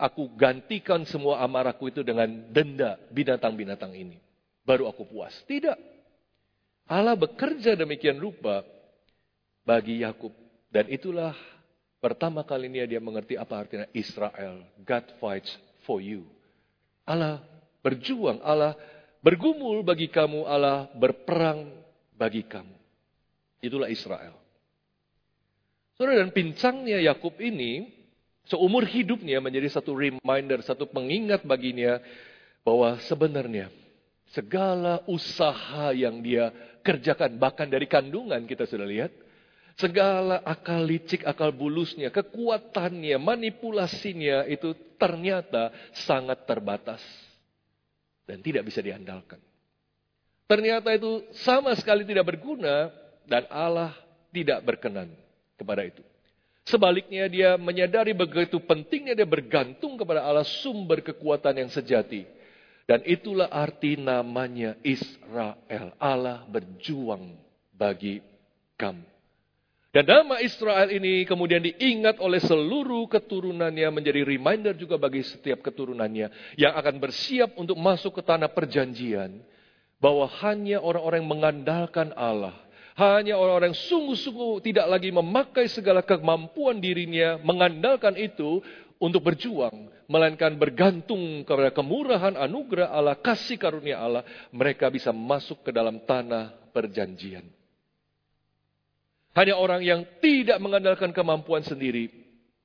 aku 0.00 0.32
gantikan 0.36 1.04
semua 1.04 1.40
amarahku 1.44 1.88
itu 1.88 2.00
dengan 2.00 2.28
denda 2.52 2.96
binatang-binatang 3.12 3.92
ini. 3.92 4.16
Baru 4.64 4.88
aku 4.88 5.04
puas. 5.04 5.36
Tidak. 5.44 5.76
Allah 6.90 7.14
bekerja 7.14 7.76
demikian 7.76 8.18
rupa 8.18 8.64
bagi 9.64 10.00
Yakub. 10.02 10.32
Dan 10.70 10.86
itulah 10.86 11.34
Pertama 12.00 12.40
kalinya 12.48 12.80
dia 12.88 12.96
mengerti 12.96 13.36
apa 13.36 13.60
artinya 13.60 13.84
Israel. 13.92 14.64
God 14.80 15.04
fights 15.20 15.52
for 15.84 16.00
you. 16.00 16.24
Allah 17.04 17.44
berjuang, 17.84 18.40
Allah 18.40 18.72
bergumul 19.20 19.84
bagi 19.84 20.08
kamu, 20.08 20.48
Allah 20.48 20.88
berperang 20.96 21.68
bagi 22.16 22.40
kamu. 22.48 22.72
Itulah 23.60 23.92
Israel. 23.92 24.39
Saudara 26.00 26.24
dan 26.24 26.32
pincangnya 26.32 26.96
Yakub 27.12 27.36
ini 27.44 27.92
seumur 28.48 28.88
hidupnya 28.88 29.36
menjadi 29.36 29.68
satu 29.68 29.92
reminder, 29.92 30.64
satu 30.64 30.88
pengingat 30.88 31.44
baginya 31.44 32.00
bahwa 32.64 32.96
sebenarnya 33.04 33.68
segala 34.32 35.04
usaha 35.04 35.92
yang 35.92 36.24
dia 36.24 36.48
kerjakan 36.80 37.36
bahkan 37.36 37.68
dari 37.68 37.84
kandungan 37.84 38.48
kita 38.48 38.64
sudah 38.64 38.88
lihat 38.88 39.12
Segala 39.80 40.44
akal 40.44 40.84
licik, 40.84 41.24
akal 41.24 41.56
bulusnya, 41.56 42.12
kekuatannya, 42.12 43.16
manipulasinya 43.16 44.44
itu 44.44 44.76
ternyata 45.00 45.72
sangat 46.04 46.44
terbatas. 46.44 47.00
Dan 48.28 48.44
tidak 48.44 48.68
bisa 48.68 48.84
diandalkan. 48.84 49.40
Ternyata 50.44 50.92
itu 50.92 51.24
sama 51.32 51.72
sekali 51.80 52.04
tidak 52.04 52.28
berguna 52.28 52.92
dan 53.24 53.48
Allah 53.48 53.96
tidak 54.28 54.60
berkenan 54.68 55.08
kepada 55.60 55.84
itu. 55.84 56.00
Sebaliknya 56.64 57.28
dia 57.28 57.50
menyadari 57.60 58.16
begitu 58.16 58.56
pentingnya 58.64 59.12
dia 59.12 59.28
bergantung 59.28 60.00
kepada 60.00 60.24
Allah 60.24 60.48
sumber 60.48 61.04
kekuatan 61.04 61.60
yang 61.60 61.68
sejati. 61.68 62.24
Dan 62.88 63.04
itulah 63.04 63.52
arti 63.52 64.00
namanya 64.00 64.74
Israel. 64.80 65.92
Allah 66.00 66.42
berjuang 66.48 67.38
bagi 67.70 68.18
kamu. 68.80 69.10
Dan 69.90 70.06
nama 70.06 70.38
Israel 70.38 70.86
ini 70.86 71.26
kemudian 71.26 71.66
diingat 71.66 72.22
oleh 72.22 72.38
seluruh 72.38 73.10
keturunannya 73.10 73.90
menjadi 73.90 74.22
reminder 74.22 74.70
juga 74.78 74.94
bagi 74.94 75.26
setiap 75.26 75.66
keturunannya 75.66 76.54
yang 76.54 76.78
akan 76.78 77.02
bersiap 77.02 77.58
untuk 77.58 77.74
masuk 77.74 78.18
ke 78.18 78.22
tanah 78.22 78.50
perjanjian. 78.54 79.42
Bahwa 80.00 80.30
hanya 80.46 80.80
orang-orang 80.80 81.20
yang 81.20 81.32
mengandalkan 81.34 82.08
Allah, 82.16 82.56
hanya 83.00 83.40
orang-orang 83.40 83.72
yang 83.72 83.82
sungguh-sungguh 83.88 84.60
tidak 84.60 84.86
lagi 84.92 85.08
memakai 85.08 85.64
segala 85.72 86.04
kemampuan 86.04 86.76
dirinya, 86.84 87.40
mengandalkan 87.40 88.12
itu 88.20 88.60
untuk 89.00 89.24
berjuang, 89.24 89.88
melainkan 90.04 90.52
bergantung 90.60 91.40
kepada 91.48 91.72
kemurahan 91.72 92.36
anugerah 92.36 92.92
Allah, 92.92 93.16
kasih 93.16 93.56
karunia 93.56 93.96
Allah, 93.96 94.22
mereka 94.52 94.92
bisa 94.92 95.08
masuk 95.16 95.64
ke 95.64 95.72
dalam 95.72 96.04
tanah 96.04 96.52
perjanjian. 96.76 97.48
Hanya 99.32 99.56
orang 99.56 99.80
yang 99.80 100.04
tidak 100.20 100.60
mengandalkan 100.60 101.16
kemampuan 101.16 101.64
sendiri 101.64 102.12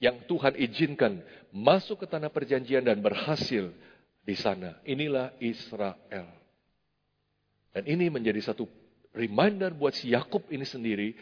yang 0.04 0.20
Tuhan 0.28 0.60
izinkan 0.60 1.24
masuk 1.56 2.04
ke 2.04 2.08
tanah 2.12 2.28
perjanjian 2.28 2.84
dan 2.84 3.00
berhasil 3.00 3.72
di 4.26 4.36
sana. 4.36 4.76
Inilah 4.84 5.32
Israel. 5.40 6.28
Dan 7.72 7.84
ini 7.88 8.12
menjadi 8.12 8.44
satu 8.44 8.68
reminder 9.16 9.72
buat 9.72 9.96
si 9.96 10.12
Yakub 10.12 10.46
ini 10.52 10.68
sendiri 10.68 11.16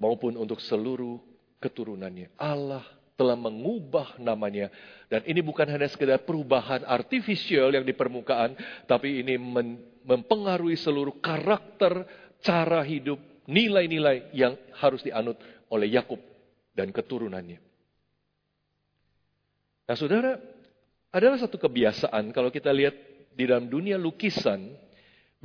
maupun 0.00 0.34
untuk 0.40 0.58
seluruh 0.58 1.20
keturunannya. 1.60 2.32
Allah 2.40 2.84
telah 3.16 3.36
mengubah 3.36 4.20
namanya 4.20 4.68
dan 5.08 5.24
ini 5.24 5.40
bukan 5.40 5.64
hanya 5.64 5.88
sekedar 5.88 6.20
perubahan 6.24 6.84
artifisial 6.84 7.72
yang 7.72 7.80
di 7.80 7.96
permukaan 7.96 8.52
tapi 8.84 9.24
ini 9.24 9.40
mempengaruhi 10.04 10.76
seluruh 10.76 11.16
karakter 11.24 12.04
cara 12.44 12.84
hidup 12.84 13.16
nilai-nilai 13.48 14.36
yang 14.36 14.52
harus 14.76 15.00
dianut 15.00 15.40
oleh 15.72 15.88
Yakub 15.96 16.20
dan 16.76 16.92
keturunannya. 16.92 17.58
Nah, 19.86 19.96
saudara, 19.96 20.34
adalah 21.14 21.38
satu 21.38 21.56
kebiasaan 21.56 22.34
kalau 22.34 22.50
kita 22.50 22.74
lihat 22.74 22.92
di 23.32 23.46
dalam 23.46 23.70
dunia 23.70 23.96
lukisan, 23.96 24.74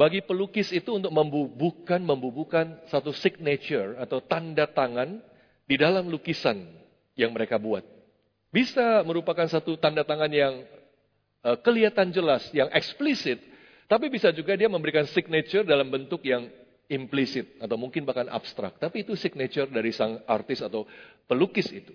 bagi 0.02 0.26
pelukis 0.26 0.74
itu 0.74 0.98
untuk 0.98 1.14
membubuhkan, 1.14 2.02
membubuhkan 2.02 2.82
satu 2.90 3.14
signature 3.14 4.02
atau 4.02 4.18
tanda 4.18 4.66
tangan 4.66 5.22
di 5.70 5.78
dalam 5.78 6.10
lukisan 6.10 6.58
yang 7.14 7.30
mereka 7.30 7.62
buat. 7.62 7.86
Bisa 8.50 9.06
merupakan 9.06 9.46
satu 9.46 9.78
tanda 9.78 10.02
tangan 10.02 10.34
yang 10.34 10.66
uh, 11.46 11.54
kelihatan 11.62 12.10
jelas, 12.10 12.50
yang 12.50 12.66
eksplisit, 12.74 13.46
tapi 13.86 14.10
bisa 14.10 14.34
juga 14.34 14.58
dia 14.58 14.66
memberikan 14.66 15.06
signature 15.06 15.62
dalam 15.62 15.94
bentuk 15.94 16.26
yang 16.26 16.50
implisit 16.90 17.62
atau 17.62 17.78
mungkin 17.78 18.02
bahkan 18.02 18.26
abstrak. 18.26 18.82
Tapi 18.82 19.06
itu 19.06 19.14
signature 19.14 19.70
dari 19.70 19.94
sang 19.94 20.18
artis 20.26 20.66
atau 20.66 20.90
pelukis 21.30 21.70
itu. 21.70 21.94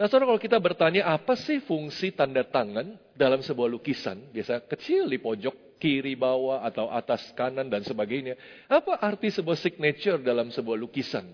Nah, 0.00 0.08
saudara 0.08 0.32
kalau 0.32 0.40
kita 0.40 0.56
bertanya 0.56 1.12
apa 1.12 1.36
sih 1.36 1.60
fungsi 1.60 2.16
tanda 2.16 2.40
tangan 2.40 2.96
dalam 3.12 3.44
sebuah 3.44 3.68
lukisan, 3.68 4.32
biasa 4.32 4.64
kecil 4.64 5.12
di 5.12 5.20
pojok 5.20 5.76
kiri 5.76 6.16
bawah 6.16 6.64
atau 6.64 6.88
atas 6.88 7.28
kanan 7.36 7.68
dan 7.68 7.84
sebagainya. 7.84 8.32
Apa 8.64 8.96
arti 8.96 9.28
sebuah 9.28 9.60
signature 9.60 10.16
dalam 10.24 10.48
sebuah 10.48 10.80
lukisan? 10.80 11.28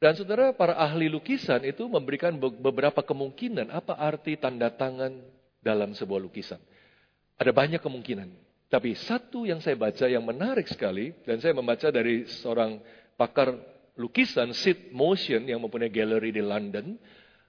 Dan 0.00 0.16
saudara 0.16 0.56
para 0.56 0.80
ahli 0.80 1.12
lukisan 1.12 1.60
itu 1.68 1.84
memberikan 1.84 2.32
beberapa 2.40 3.04
kemungkinan 3.04 3.68
apa 3.68 4.00
arti 4.00 4.40
tanda 4.40 4.72
tangan 4.72 5.20
dalam 5.60 5.92
sebuah 5.92 6.20
lukisan. 6.24 6.60
Ada 7.36 7.52
banyak 7.52 7.84
kemungkinan. 7.84 8.32
Tapi 8.72 8.96
satu 8.96 9.44
yang 9.44 9.60
saya 9.60 9.76
baca 9.76 10.08
yang 10.08 10.24
menarik 10.24 10.72
sekali, 10.72 11.12
dan 11.28 11.36
saya 11.44 11.52
membaca 11.52 11.92
dari 11.92 12.24
seorang 12.24 12.80
pakar 13.12 13.52
lukisan, 14.00 14.56
Sid 14.56 14.88
Motion, 14.96 15.44
yang 15.44 15.60
mempunyai 15.60 15.92
galeri 15.92 16.32
di 16.32 16.40
London, 16.40 16.96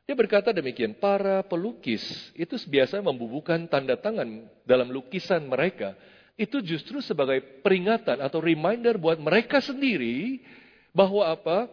dia 0.07 0.15
berkata 0.15 0.55
demikian, 0.55 0.95
para 0.95 1.43
pelukis 1.43 2.31
itu 2.31 2.55
biasa 2.55 3.03
membubuhkan 3.03 3.67
tanda 3.67 3.99
tangan 3.99 4.47
dalam 4.63 4.87
lukisan 4.87 5.43
mereka. 5.43 5.99
Itu 6.39 6.63
justru 6.63 7.03
sebagai 7.03 7.43
peringatan 7.59 8.23
atau 8.23 8.39
reminder 8.39 8.95
buat 8.95 9.19
mereka 9.19 9.59
sendiri 9.59 10.39
bahwa 10.95 11.27
apa? 11.27 11.67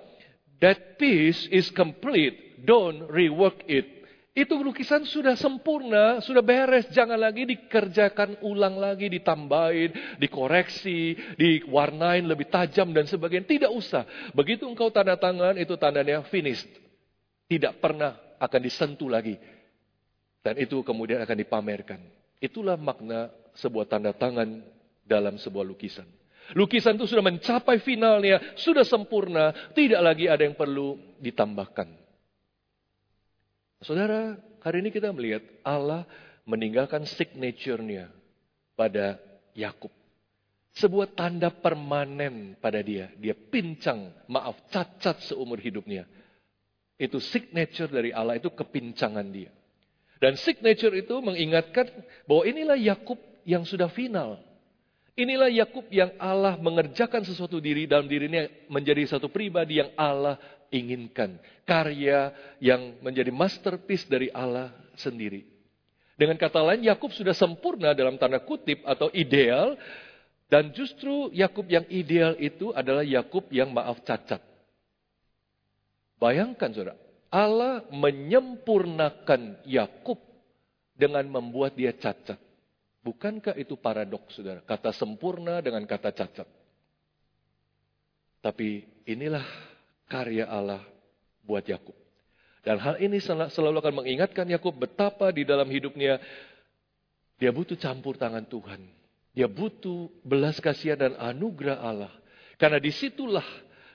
That 0.59 0.99
piece 0.99 1.47
is 1.47 1.71
complete, 1.71 2.59
don't 2.67 3.07
rework 3.07 3.63
it. 3.71 3.87
Itu 4.35 4.59
lukisan 4.59 5.07
sudah 5.07 5.39
sempurna, 5.39 6.19
sudah 6.19 6.43
beres, 6.43 6.91
jangan 6.91 7.23
lagi 7.23 7.47
dikerjakan 7.47 8.43
ulang 8.43 8.83
lagi, 8.83 9.07
ditambahin, 9.15 10.19
dikoreksi, 10.19 11.15
diwarnain 11.39 12.27
lebih 12.27 12.51
tajam 12.51 12.91
dan 12.91 13.07
sebagainya. 13.07 13.47
Tidak 13.47 13.71
usah. 13.71 14.03
Begitu 14.35 14.67
engkau 14.67 14.91
tanda 14.91 15.15
tangan, 15.15 15.55
itu 15.55 15.79
tandanya 15.79 16.27
finished. 16.27 16.67
Tidak 17.47 17.79
pernah 17.79 18.24
akan 18.45 18.61
disentuh 18.61 19.09
lagi. 19.09 19.37
Dan 20.45 20.61
itu 20.61 20.85
kemudian 20.85 21.25
akan 21.25 21.37
dipamerkan. 21.41 22.01
Itulah 22.37 22.77
makna 22.77 23.33
sebuah 23.57 23.89
tanda 23.89 24.13
tangan 24.13 24.61
dalam 25.05 25.41
sebuah 25.41 25.65
lukisan. 25.65 26.05
Lukisan 26.53 27.01
itu 27.01 27.09
sudah 27.09 27.25
mencapai 27.25 27.81
finalnya, 27.81 28.53
sudah 28.61 28.85
sempurna, 28.85 29.73
tidak 29.73 30.05
lagi 30.05 30.29
ada 30.29 30.45
yang 30.45 30.53
perlu 30.53 31.01
ditambahkan. 31.17 31.89
Saudara, 33.81 34.37
hari 34.61 34.85
ini 34.85 34.93
kita 34.93 35.09
melihat 35.09 35.41
Allah 35.65 36.05
meninggalkan 36.45 37.09
signature-nya 37.09 38.13
pada 38.77 39.17
Yakub. 39.57 39.93
Sebuah 40.75 41.17
tanda 41.17 41.49
permanen 41.49 42.59
pada 42.61 42.83
dia. 42.85 43.09
Dia 43.17 43.33
pincang, 43.33 44.13
maaf, 44.29 44.69
cacat 44.69 45.25
seumur 45.25 45.57
hidupnya. 45.63 46.05
Itu 46.95 47.19
signature 47.19 47.91
dari 47.91 48.15
Allah, 48.15 48.39
itu 48.39 48.51
kepincangan 48.51 49.27
dia. 49.35 49.51
Dan 50.23 50.39
signature 50.39 50.95
itu 50.95 51.19
mengingatkan 51.19 51.91
bahwa 52.25 52.43
inilah 52.47 52.79
Yakub 52.79 53.19
yang 53.45 53.67
sudah 53.67 53.91
final. 53.91 54.41
Inilah 55.15 55.47
Yakub 55.47 55.87
yang 55.95 56.11
Allah 56.19 56.59
mengerjakan 56.59 57.23
sesuatu 57.23 57.63
diri 57.63 57.87
dalam 57.87 58.11
dirinya 58.11 58.51
menjadi 58.67 59.07
satu 59.15 59.31
pribadi 59.31 59.79
yang 59.79 59.95
Allah 59.95 60.39
inginkan. 60.75 61.39
Karya 61.63 62.35
yang 62.59 62.99
menjadi 62.99 63.31
masterpiece 63.31 64.07
dari 64.11 64.27
Allah 64.35 64.75
sendiri. 64.99 65.47
Dengan 66.15 66.39
kata 66.39 66.63
lain, 66.63 66.87
Yakub 66.87 67.11
sudah 67.11 67.35
sempurna 67.35 67.95
dalam 67.95 68.19
tanda 68.19 68.39
kutip 68.43 68.83
atau 68.87 69.11
ideal. 69.15 69.75
Dan 70.47 70.71
justru 70.71 71.31
Yakub 71.35 71.67
yang 71.67 71.87
ideal 71.91 72.39
itu 72.39 72.71
adalah 72.71 73.03
Yakub 73.03 73.51
yang 73.51 73.75
maaf 73.75 74.03
cacat. 74.07 74.54
Bayangkan 76.25 76.73
saudara, 76.73 76.97
Allah 77.29 77.85
menyempurnakan 77.93 79.61
Yakub 79.69 80.17
dengan 80.97 81.21
membuat 81.29 81.77
dia 81.77 81.93
cacat. 81.93 82.41
Bukankah 83.05 83.53
itu 83.61 83.77
paradoks 83.77 84.41
saudara? 84.41 84.65
Kata 84.65 84.89
sempurna 84.97 85.61
dengan 85.61 85.85
kata 85.85 86.17
cacat. 86.17 86.49
Tapi 88.41 88.89
inilah 89.05 89.45
karya 90.09 90.49
Allah 90.49 90.81
buat 91.45 91.69
Yakub. 91.69 91.93
Dan 92.65 92.81
hal 92.81 92.97
ini 93.05 93.21
selalu 93.21 93.85
akan 93.85 93.95
mengingatkan 94.01 94.49
Yakub 94.49 94.81
betapa 94.81 95.29
di 95.29 95.45
dalam 95.45 95.69
hidupnya 95.69 96.17
dia 97.37 97.53
butuh 97.53 97.77
campur 97.77 98.17
tangan 98.17 98.49
Tuhan. 98.49 98.81
Dia 99.37 99.45
butuh 99.45 100.09
belas 100.25 100.57
kasihan 100.57 100.97
dan 100.97 101.21
anugerah 101.21 101.85
Allah. 101.85 102.13
Karena 102.57 102.81
di 102.81 102.89
situlah 102.89 103.45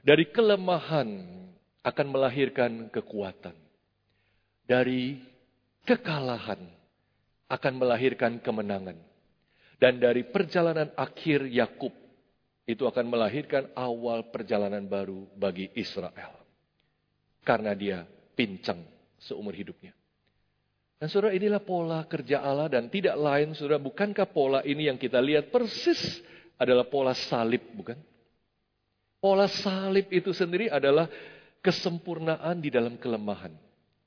dari 0.05 0.29
kelemahan 0.29 1.48
akan 1.83 2.07
melahirkan 2.11 2.91
kekuatan. 2.91 3.55
Dari 4.69 5.17
kekalahan 5.87 6.61
akan 7.49 7.73
melahirkan 7.75 8.37
kemenangan. 8.39 8.97
Dan 9.79 9.97
dari 9.97 10.27
perjalanan 10.27 10.91
akhir 10.93 11.47
Yakub 11.47 11.95
itu 12.67 12.83
akan 12.85 13.09
melahirkan 13.09 13.71
awal 13.73 14.27
perjalanan 14.29 14.85
baru 14.85 15.25
bagi 15.33 15.71
Israel. 15.73 16.35
Karena 17.41 17.73
dia 17.73 18.03
pincang 18.35 18.83
seumur 19.17 19.55
hidupnya. 19.55 19.95
Dan 20.99 21.07
saudara 21.07 21.31
inilah 21.31 21.63
pola 21.63 22.03
kerja 22.03 22.43
Allah 22.43 22.67
dan 22.67 22.91
tidak 22.91 23.15
lain 23.15 23.55
saudara 23.55 23.79
bukankah 23.79 24.27
pola 24.35 24.59
ini 24.67 24.91
yang 24.91 24.99
kita 24.99 25.23
lihat 25.23 25.47
persis 25.47 26.19
adalah 26.59 26.83
pola 26.91 27.15
salib 27.15 27.63
bukan? 27.71 27.95
Pola 29.23 29.47
salib 29.47 30.11
itu 30.11 30.35
sendiri 30.35 30.67
adalah 30.67 31.07
kesempurnaan 31.59 32.59
di 32.59 32.69
dalam 32.71 32.95
kelemahan. 32.95 33.53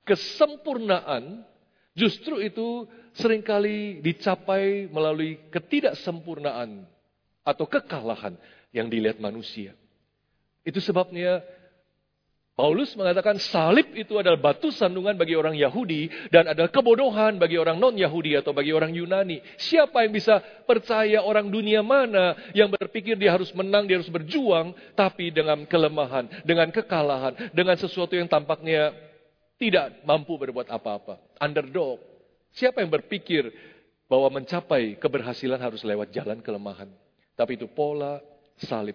Kesempurnaan 0.02 1.44
justru 1.94 2.40
itu 2.42 2.88
sering 3.14 3.44
kali 3.44 4.00
dicapai 4.00 4.88
melalui 4.88 5.38
ketidaksempurnaan 5.52 6.84
atau 7.44 7.64
kekalahan 7.68 8.34
yang 8.72 8.88
dilihat 8.88 9.20
manusia. 9.20 9.76
Itu 10.62 10.80
sebabnya 10.80 11.42
Paulus 12.62 12.94
mengatakan 12.94 13.42
salib 13.42 13.90
itu 13.90 14.22
adalah 14.22 14.38
batu 14.38 14.70
sandungan 14.70 15.18
bagi 15.18 15.34
orang 15.34 15.58
Yahudi 15.58 16.30
dan 16.30 16.46
adalah 16.46 16.70
kebodohan 16.70 17.34
bagi 17.34 17.58
orang 17.58 17.82
non-Yahudi 17.82 18.38
atau 18.38 18.54
bagi 18.54 18.70
orang 18.70 18.94
Yunani. 18.94 19.42
Siapa 19.58 20.06
yang 20.06 20.14
bisa 20.14 20.38
percaya 20.62 21.26
orang 21.26 21.50
dunia 21.50 21.82
mana 21.82 22.38
yang 22.54 22.70
berpikir 22.70 23.18
dia 23.18 23.34
harus 23.34 23.50
menang, 23.50 23.90
dia 23.90 23.98
harus 23.98 24.06
berjuang, 24.06 24.78
tapi 24.94 25.34
dengan 25.34 25.66
kelemahan, 25.66 26.30
dengan 26.46 26.70
kekalahan, 26.70 27.50
dengan 27.50 27.74
sesuatu 27.74 28.14
yang 28.14 28.30
tampaknya 28.30 28.94
tidak 29.58 29.98
mampu 30.06 30.38
berbuat 30.38 30.70
apa-apa. 30.70 31.18
Underdog. 31.42 31.98
Siapa 32.54 32.78
yang 32.78 32.94
berpikir 32.94 33.50
bahwa 34.06 34.38
mencapai 34.38 35.02
keberhasilan 35.02 35.58
harus 35.58 35.82
lewat 35.82 36.14
jalan 36.14 36.38
kelemahan. 36.38 36.86
Tapi 37.34 37.58
itu 37.58 37.66
pola 37.66 38.22
salib. 38.54 38.94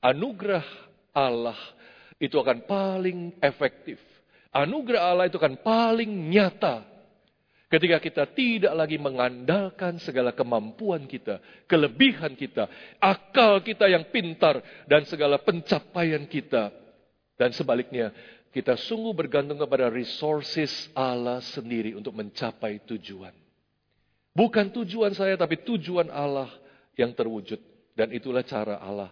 Anugerah 0.00 0.64
Allah 1.12 1.56
itu 2.18 2.36
akan 2.38 2.64
paling 2.64 3.36
efektif. 3.42 3.98
Anugerah 4.54 5.02
Allah 5.10 5.26
itu 5.26 5.38
akan 5.38 5.58
paling 5.60 6.10
nyata. 6.30 6.86
Ketika 7.66 7.98
kita 7.98 8.24
tidak 8.30 8.70
lagi 8.70 9.02
mengandalkan 9.02 9.98
segala 9.98 10.30
kemampuan 10.30 11.10
kita, 11.10 11.42
kelebihan 11.66 12.38
kita, 12.38 12.70
akal 13.02 13.58
kita 13.66 13.90
yang 13.90 14.06
pintar, 14.14 14.62
dan 14.86 15.02
segala 15.10 15.42
pencapaian 15.42 16.22
kita. 16.30 16.70
Dan 17.34 17.50
sebaliknya, 17.50 18.14
kita 18.54 18.78
sungguh 18.78 19.10
bergantung 19.10 19.58
kepada 19.58 19.90
resources 19.90 20.86
Allah 20.94 21.42
sendiri 21.42 21.98
untuk 21.98 22.14
mencapai 22.14 22.78
tujuan. 22.86 23.34
Bukan 24.38 24.70
tujuan 24.70 25.10
saya, 25.10 25.34
tapi 25.34 25.58
tujuan 25.66 26.14
Allah 26.14 26.54
yang 26.94 27.10
terwujud. 27.10 27.58
Dan 27.98 28.14
itulah 28.14 28.46
cara 28.46 28.78
Allah 28.78 29.10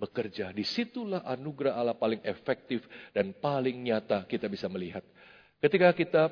bekerja. 0.00 0.48
Di 0.56 0.64
situlah 0.64 1.20
anugerah 1.28 1.76
Allah 1.76 1.92
paling 1.92 2.24
efektif 2.24 2.88
dan 3.12 3.36
paling 3.36 3.76
nyata 3.84 4.24
kita 4.24 4.48
bisa 4.48 4.64
melihat. 4.72 5.04
Ketika 5.60 5.92
kita 5.92 6.22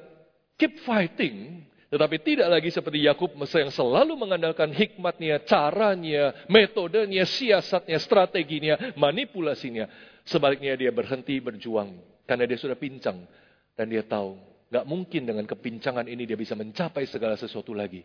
keep 0.56 0.80
fighting, 0.88 1.68
tetapi 1.92 2.16
tidak 2.24 2.48
lagi 2.48 2.72
seperti 2.72 3.04
Yakub 3.04 3.36
yang 3.36 3.72
selalu 3.72 4.16
mengandalkan 4.16 4.72
hikmatnya, 4.72 5.44
caranya, 5.44 6.32
metodenya, 6.48 7.28
siasatnya, 7.28 8.00
strateginya, 8.00 8.96
manipulasinya. 8.96 9.84
Sebaliknya 10.24 10.76
dia 10.76 10.92
berhenti 10.92 11.36
berjuang 11.40 11.96
karena 12.28 12.44
dia 12.44 12.60
sudah 12.60 12.76
pincang 12.76 13.24
dan 13.72 13.88
dia 13.88 14.04
tahu 14.04 14.36
nggak 14.68 14.84
mungkin 14.84 15.22
dengan 15.24 15.48
kepincangan 15.48 16.04
ini 16.04 16.28
dia 16.28 16.36
bisa 16.36 16.52
mencapai 16.52 17.08
segala 17.08 17.40
sesuatu 17.40 17.72
lagi 17.72 18.04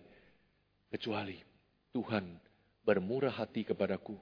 kecuali 0.87 1.35
Tuhan 1.91 2.39
bermurah 2.87 3.35
hati 3.35 3.67
kepadaku 3.67 4.15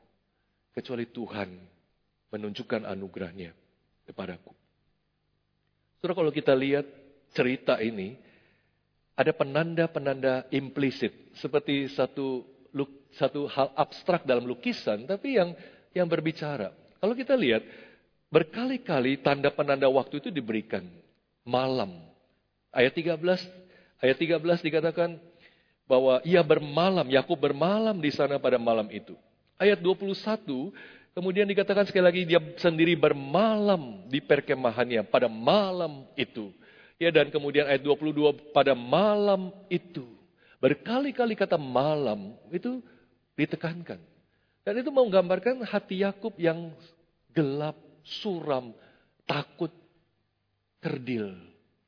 kecuali 0.72 1.07
Tuhan 1.07 1.49
menunjukkan 2.32 2.88
anugerahnya 2.88 3.51
kepadaku. 4.07 4.55
Saudara 5.99 6.17
kalau 6.17 6.32
kita 6.34 6.55
lihat 6.55 6.88
cerita 7.36 7.78
ini, 7.78 8.17
ada 9.13 9.32
penanda-penanda 9.36 10.49
implisit 10.49 11.13
seperti 11.38 11.91
satu 11.93 12.47
satu 13.11 13.43
hal 13.51 13.76
abstrak 13.76 14.24
dalam 14.24 14.47
lukisan 14.47 15.03
tapi 15.03 15.36
yang 15.36 15.51
yang 15.91 16.07
berbicara. 16.07 16.72
Kalau 16.97 17.11
kita 17.11 17.36
lihat 17.36 17.61
berkali-kali 18.32 19.19
tanda 19.19 19.51
penanda 19.51 19.91
waktu 19.91 20.24
itu 20.24 20.32
diberikan 20.32 20.88
malam. 21.43 21.91
Ayat 22.72 22.95
13 22.95 23.19
ayat 23.99 24.17
13 24.17 24.39
dikatakan 24.63 25.19
bahwa 25.91 26.24
ia 26.24 26.39
bermalam, 26.39 27.03
Yakub 27.03 27.36
bermalam 27.36 27.99
di 27.99 28.15
sana 28.15 28.39
pada 28.39 28.55
malam 28.55 28.88
itu. 28.88 29.19
Ayat 29.62 29.78
21 29.78 30.74
kemudian 31.14 31.45
dikatakan 31.45 31.86
sekali 31.86 32.01
lagi 32.01 32.22
dia 32.26 32.41
sendiri 32.57 32.97
bermalam 32.97 34.09
di 34.09 34.18
perkemahannya 34.18 35.05
pada 35.05 35.30
malam 35.30 36.09
itu. 36.18 36.49
Ya 36.97 37.14
dan 37.14 37.30
kemudian 37.30 37.70
ayat 37.70 37.86
22 37.86 38.49
pada 38.49 38.74
malam 38.74 39.53
itu. 39.70 40.09
Berkali-kali 40.57 41.38
kata 41.38 41.62
malam 41.62 42.34
itu 42.49 42.82
ditekankan. 43.38 44.01
Dan 44.62 44.74
itu 44.78 44.89
menggambarkan 44.93 45.66
hati 45.66 46.05
Yakub 46.05 46.38
yang 46.38 46.74
gelap, 47.34 47.78
suram, 48.05 48.74
takut, 49.26 49.74
kerdil. 50.78 51.34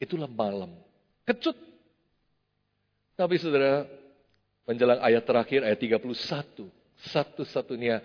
Itulah 0.02 0.26
malam. 0.26 0.74
Kecut. 1.26 1.54
Tapi 3.14 3.38
saudara, 3.38 3.86
menjelang 4.66 4.98
ayat 5.06 5.22
terakhir, 5.22 5.62
ayat 5.62 5.78
31. 5.78 6.83
Satu-satunya 7.12 8.00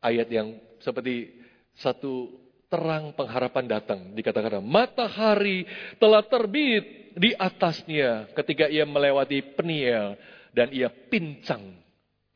ayat 0.00 0.28
yang 0.32 0.56
seperti 0.80 1.36
satu 1.76 2.32
terang 2.68 3.12
pengharapan 3.12 3.64
datang. 3.68 4.00
Dikatakan 4.16 4.64
matahari 4.64 5.68
telah 6.00 6.24
terbit 6.24 7.16
di 7.16 7.32
atasnya 7.34 8.30
ketika 8.36 8.68
ia 8.68 8.84
melewati 8.84 9.42
Peniel 9.56 10.16
dan 10.52 10.72
ia 10.72 10.88
pincang 10.88 11.76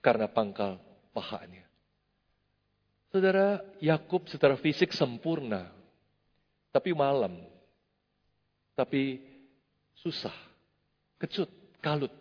karena 0.03 0.27
pangkal 0.29 0.81
pahanya. 1.15 1.63
Saudara, 3.13 3.61
Yakub 3.77 4.25
secara 4.25 4.57
fisik 4.57 4.89
sempurna, 4.97 5.69
tapi 6.73 6.97
malam, 6.97 7.45
tapi 8.73 9.21
susah, 10.01 10.33
kecut, 11.21 11.53
kalut. 11.85 12.13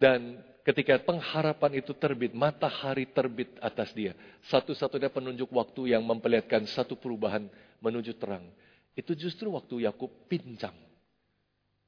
Dan 0.00 0.40
Ketika 0.66 0.98
pengharapan 0.98 1.78
itu 1.78 1.94
terbit, 1.94 2.34
matahari 2.34 3.06
terbit 3.06 3.54
atas 3.62 3.94
dia. 3.94 4.18
Satu-satunya 4.50 5.14
penunjuk 5.14 5.46
waktu 5.54 5.94
yang 5.94 6.02
memperlihatkan 6.02 6.66
satu 6.66 6.98
perubahan 6.98 7.46
menuju 7.78 8.18
terang. 8.18 8.50
Itu 8.98 9.14
justru 9.14 9.54
waktu 9.54 9.86
Yakub 9.86 10.10
pincang. 10.26 10.74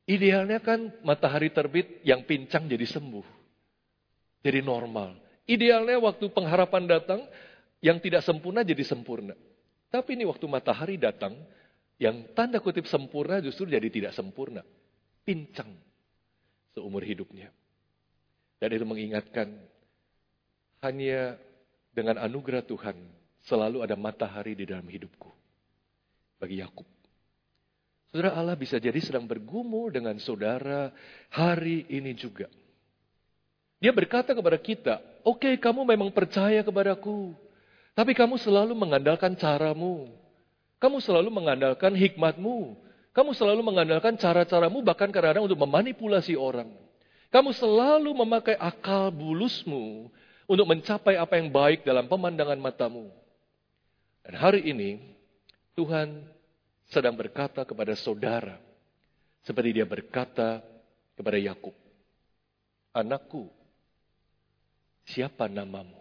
Idealnya 0.07 0.63
kan 0.63 0.95
matahari 1.03 1.51
terbit 1.51 2.07
yang 2.07 2.23
pincang 2.23 2.71
jadi 2.71 2.87
sembuh. 2.87 3.27
Jadi 4.47 4.63
normal. 4.63 5.19
Idealnya 5.51 5.99
waktu 5.99 6.31
pengharapan 6.31 6.87
datang, 6.87 7.27
yang 7.83 7.99
tidak 7.99 8.23
sempurna 8.23 8.63
jadi 8.63 8.87
sempurna. 8.87 9.35
Tapi 9.91 10.15
ini 10.15 10.23
waktu 10.23 10.47
matahari 10.47 11.03
datang, 11.03 11.35
yang 11.99 12.31
tanda 12.31 12.63
kutip 12.63 12.87
sempurna 12.87 13.43
justru 13.43 13.67
jadi 13.67 13.91
tidak 13.91 14.15
sempurna. 14.15 14.63
Pincang 15.27 15.75
seumur 16.79 17.03
hidupnya. 17.03 17.51
Dan 18.59 18.75
itu 18.75 18.85
mengingatkan 18.87 19.55
hanya 20.83 21.39
dengan 21.95 22.19
anugerah 22.19 22.63
Tuhan 22.67 22.95
selalu 23.47 23.83
ada 23.83 23.95
matahari 23.95 24.59
di 24.59 24.67
dalam 24.67 24.87
hidupku. 24.87 25.31
Bagi 26.39 26.63
Yakub. 26.63 26.87
Saudara 28.09 28.35
Allah 28.35 28.57
bisa 28.57 28.81
jadi 28.81 28.97
sedang 29.05 29.29
bergumul 29.29 29.93
dengan 29.93 30.17
saudara 30.23 30.95
hari 31.29 31.85
ini 31.93 32.17
juga. 32.17 32.49
Dia 33.79 33.95
berkata 33.95 34.35
kepada 34.35 34.59
kita, 34.59 34.99
oke 35.23 35.45
okay, 35.45 35.55
kamu 35.61 35.87
memang 35.87 36.11
percaya 36.11 36.65
kepadaku. 36.65 37.37
Tapi 37.93 38.15
kamu 38.15 38.39
selalu 38.39 38.75
mengandalkan 38.75 39.35
caramu. 39.35 40.09
Kamu 40.79 41.03
selalu 41.03 41.31
mengandalkan 41.35 41.95
hikmatmu. 41.95 42.79
Kamu 43.11 43.31
selalu 43.35 43.67
mengandalkan 43.67 44.15
cara-caramu 44.15 44.79
bahkan 44.87 45.11
kadang-kadang 45.11 45.51
untuk 45.51 45.59
memanipulasi 45.59 46.39
orang. 46.39 46.71
Kamu 47.29 47.53
selalu 47.53 48.11
memakai 48.17 48.57
akal 48.57 49.13
bulusmu 49.13 50.09
untuk 50.49 50.65
mencapai 50.65 51.21
apa 51.21 51.37
yang 51.37 51.53
baik 51.53 51.85
dalam 51.85 52.09
pemandangan 52.09 52.57
matamu. 52.57 53.13
Dan 54.25 54.35
hari 54.37 54.65
ini 54.65 54.97
Tuhan 55.77 56.25
sedang 56.89 57.13
berkata 57.13 57.69
kepada 57.69 57.93
saudara 57.93 58.57
seperti 59.45 59.77
dia 59.77 59.85
berkata 59.85 60.65
kepada 61.13 61.37
Yakub, 61.37 61.77
"Anakku, 62.97 63.53
siapa 65.05 65.53
namamu?" 65.53 66.01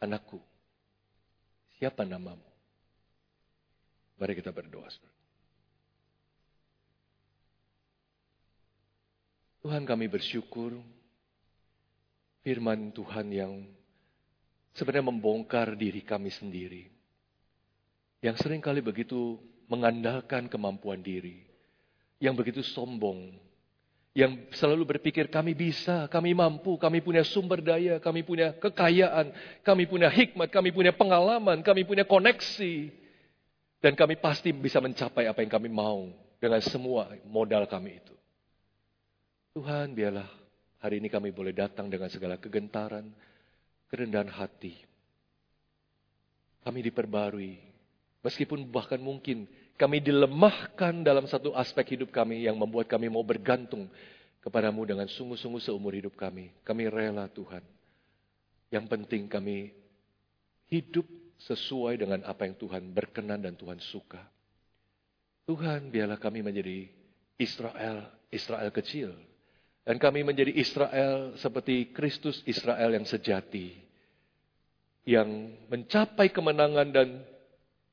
Anakku, 0.00 0.40
siapa 1.76 2.08
namamu? 2.08 2.48
Mari 4.16 4.32
kita 4.32 4.48
berdoa. 4.48 4.88
Saudara. 4.88 5.19
Tuhan 9.60 9.84
kami 9.84 10.08
bersyukur 10.08 10.72
firman 12.40 12.88
Tuhan 12.96 13.26
yang 13.28 13.52
sebenarnya 14.72 15.12
membongkar 15.12 15.76
diri 15.76 16.00
kami 16.00 16.32
sendiri. 16.32 16.88
Yang 18.24 18.40
sering 18.40 18.64
kali 18.64 18.80
begitu 18.80 19.36
mengandalkan 19.68 20.48
kemampuan 20.48 21.04
diri. 21.04 21.44
Yang 22.20 22.34
begitu 22.40 22.60
sombong. 22.64 23.36
Yang 24.16 24.48
selalu 24.56 24.96
berpikir 24.96 25.28
kami 25.28 25.52
bisa, 25.52 26.08
kami 26.10 26.32
mampu, 26.32 26.80
kami 26.80 27.04
punya 27.04 27.22
sumber 27.22 27.62
daya, 27.62 28.02
kami 28.02 28.26
punya 28.26 28.56
kekayaan, 28.58 29.30
kami 29.62 29.86
punya 29.86 30.10
hikmat, 30.10 30.50
kami 30.50 30.74
punya 30.74 30.90
pengalaman, 30.90 31.60
kami 31.60 31.86
punya 31.86 32.02
koneksi. 32.08 32.90
Dan 33.80 33.92
kami 33.96 34.16
pasti 34.20 34.52
bisa 34.52 34.80
mencapai 34.80 35.24
apa 35.28 35.40
yang 35.40 35.52
kami 35.52 35.68
mau 35.72 36.08
dengan 36.36 36.60
semua 36.60 37.12
modal 37.24 37.64
kami 37.64 37.96
itu. 37.96 38.19
Tuhan 39.50 39.98
biarlah 39.98 40.30
hari 40.78 41.02
ini 41.02 41.10
kami 41.10 41.34
boleh 41.34 41.50
datang 41.50 41.90
dengan 41.90 42.06
segala 42.06 42.38
kegentaran, 42.38 43.10
kerendahan 43.90 44.30
hati. 44.30 44.78
Kami 46.62 46.78
diperbarui, 46.86 47.58
meskipun 48.22 48.70
bahkan 48.70 49.02
mungkin 49.02 49.50
kami 49.74 49.98
dilemahkan 49.98 51.02
dalam 51.02 51.26
satu 51.26 51.50
aspek 51.56 51.98
hidup 51.98 52.14
kami 52.14 52.46
yang 52.46 52.54
membuat 52.54 52.86
kami 52.86 53.10
mau 53.10 53.26
bergantung 53.26 53.90
kepadamu 54.38 54.86
dengan 54.86 55.10
sungguh-sungguh 55.10 55.58
seumur 55.66 55.98
hidup 55.98 56.14
kami. 56.14 56.54
Kami 56.62 56.86
rela 56.86 57.26
Tuhan. 57.26 57.64
Yang 58.70 58.86
penting 58.86 59.26
kami 59.26 59.74
hidup 60.70 61.08
sesuai 61.42 61.98
dengan 61.98 62.22
apa 62.22 62.46
yang 62.46 62.54
Tuhan 62.54 62.94
berkenan 62.94 63.42
dan 63.42 63.58
Tuhan 63.58 63.82
suka. 63.82 64.22
Tuhan 65.42 65.90
biarlah 65.90 66.22
kami 66.22 66.38
menjadi 66.38 66.86
Israel, 67.40 68.14
Israel 68.30 68.70
kecil 68.70 69.29
dan 69.90 69.98
kami 69.98 70.22
menjadi 70.22 70.54
Israel 70.54 71.34
seperti 71.34 71.90
Kristus 71.90 72.46
Israel 72.46 72.94
yang 72.94 73.02
sejati. 73.02 73.74
Yang 75.02 75.58
mencapai 75.66 76.30
kemenangan 76.30 76.94
dan 76.94 77.26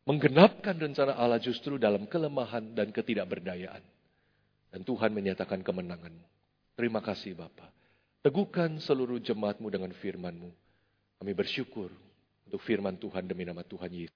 menggenapkan 0.06 0.78
rencana 0.78 1.18
Allah 1.18 1.42
justru 1.42 1.82
dalam 1.82 2.06
kelemahan 2.06 2.78
dan 2.78 2.94
ketidakberdayaan. 2.94 3.82
Dan 4.70 4.86
Tuhan 4.86 5.10
menyatakan 5.10 5.66
kemenangan. 5.66 6.14
Terima 6.78 7.02
kasih 7.02 7.34
Bapak. 7.34 7.74
Teguhkan 8.22 8.78
seluruh 8.78 9.18
jemaatmu 9.18 9.66
dengan 9.66 9.90
firmanmu. 9.90 10.54
Kami 11.18 11.34
bersyukur 11.34 11.90
untuk 12.46 12.62
firman 12.62 12.94
Tuhan 13.02 13.26
demi 13.26 13.42
nama 13.42 13.66
Tuhan 13.66 13.90
Yesus. 13.90 14.14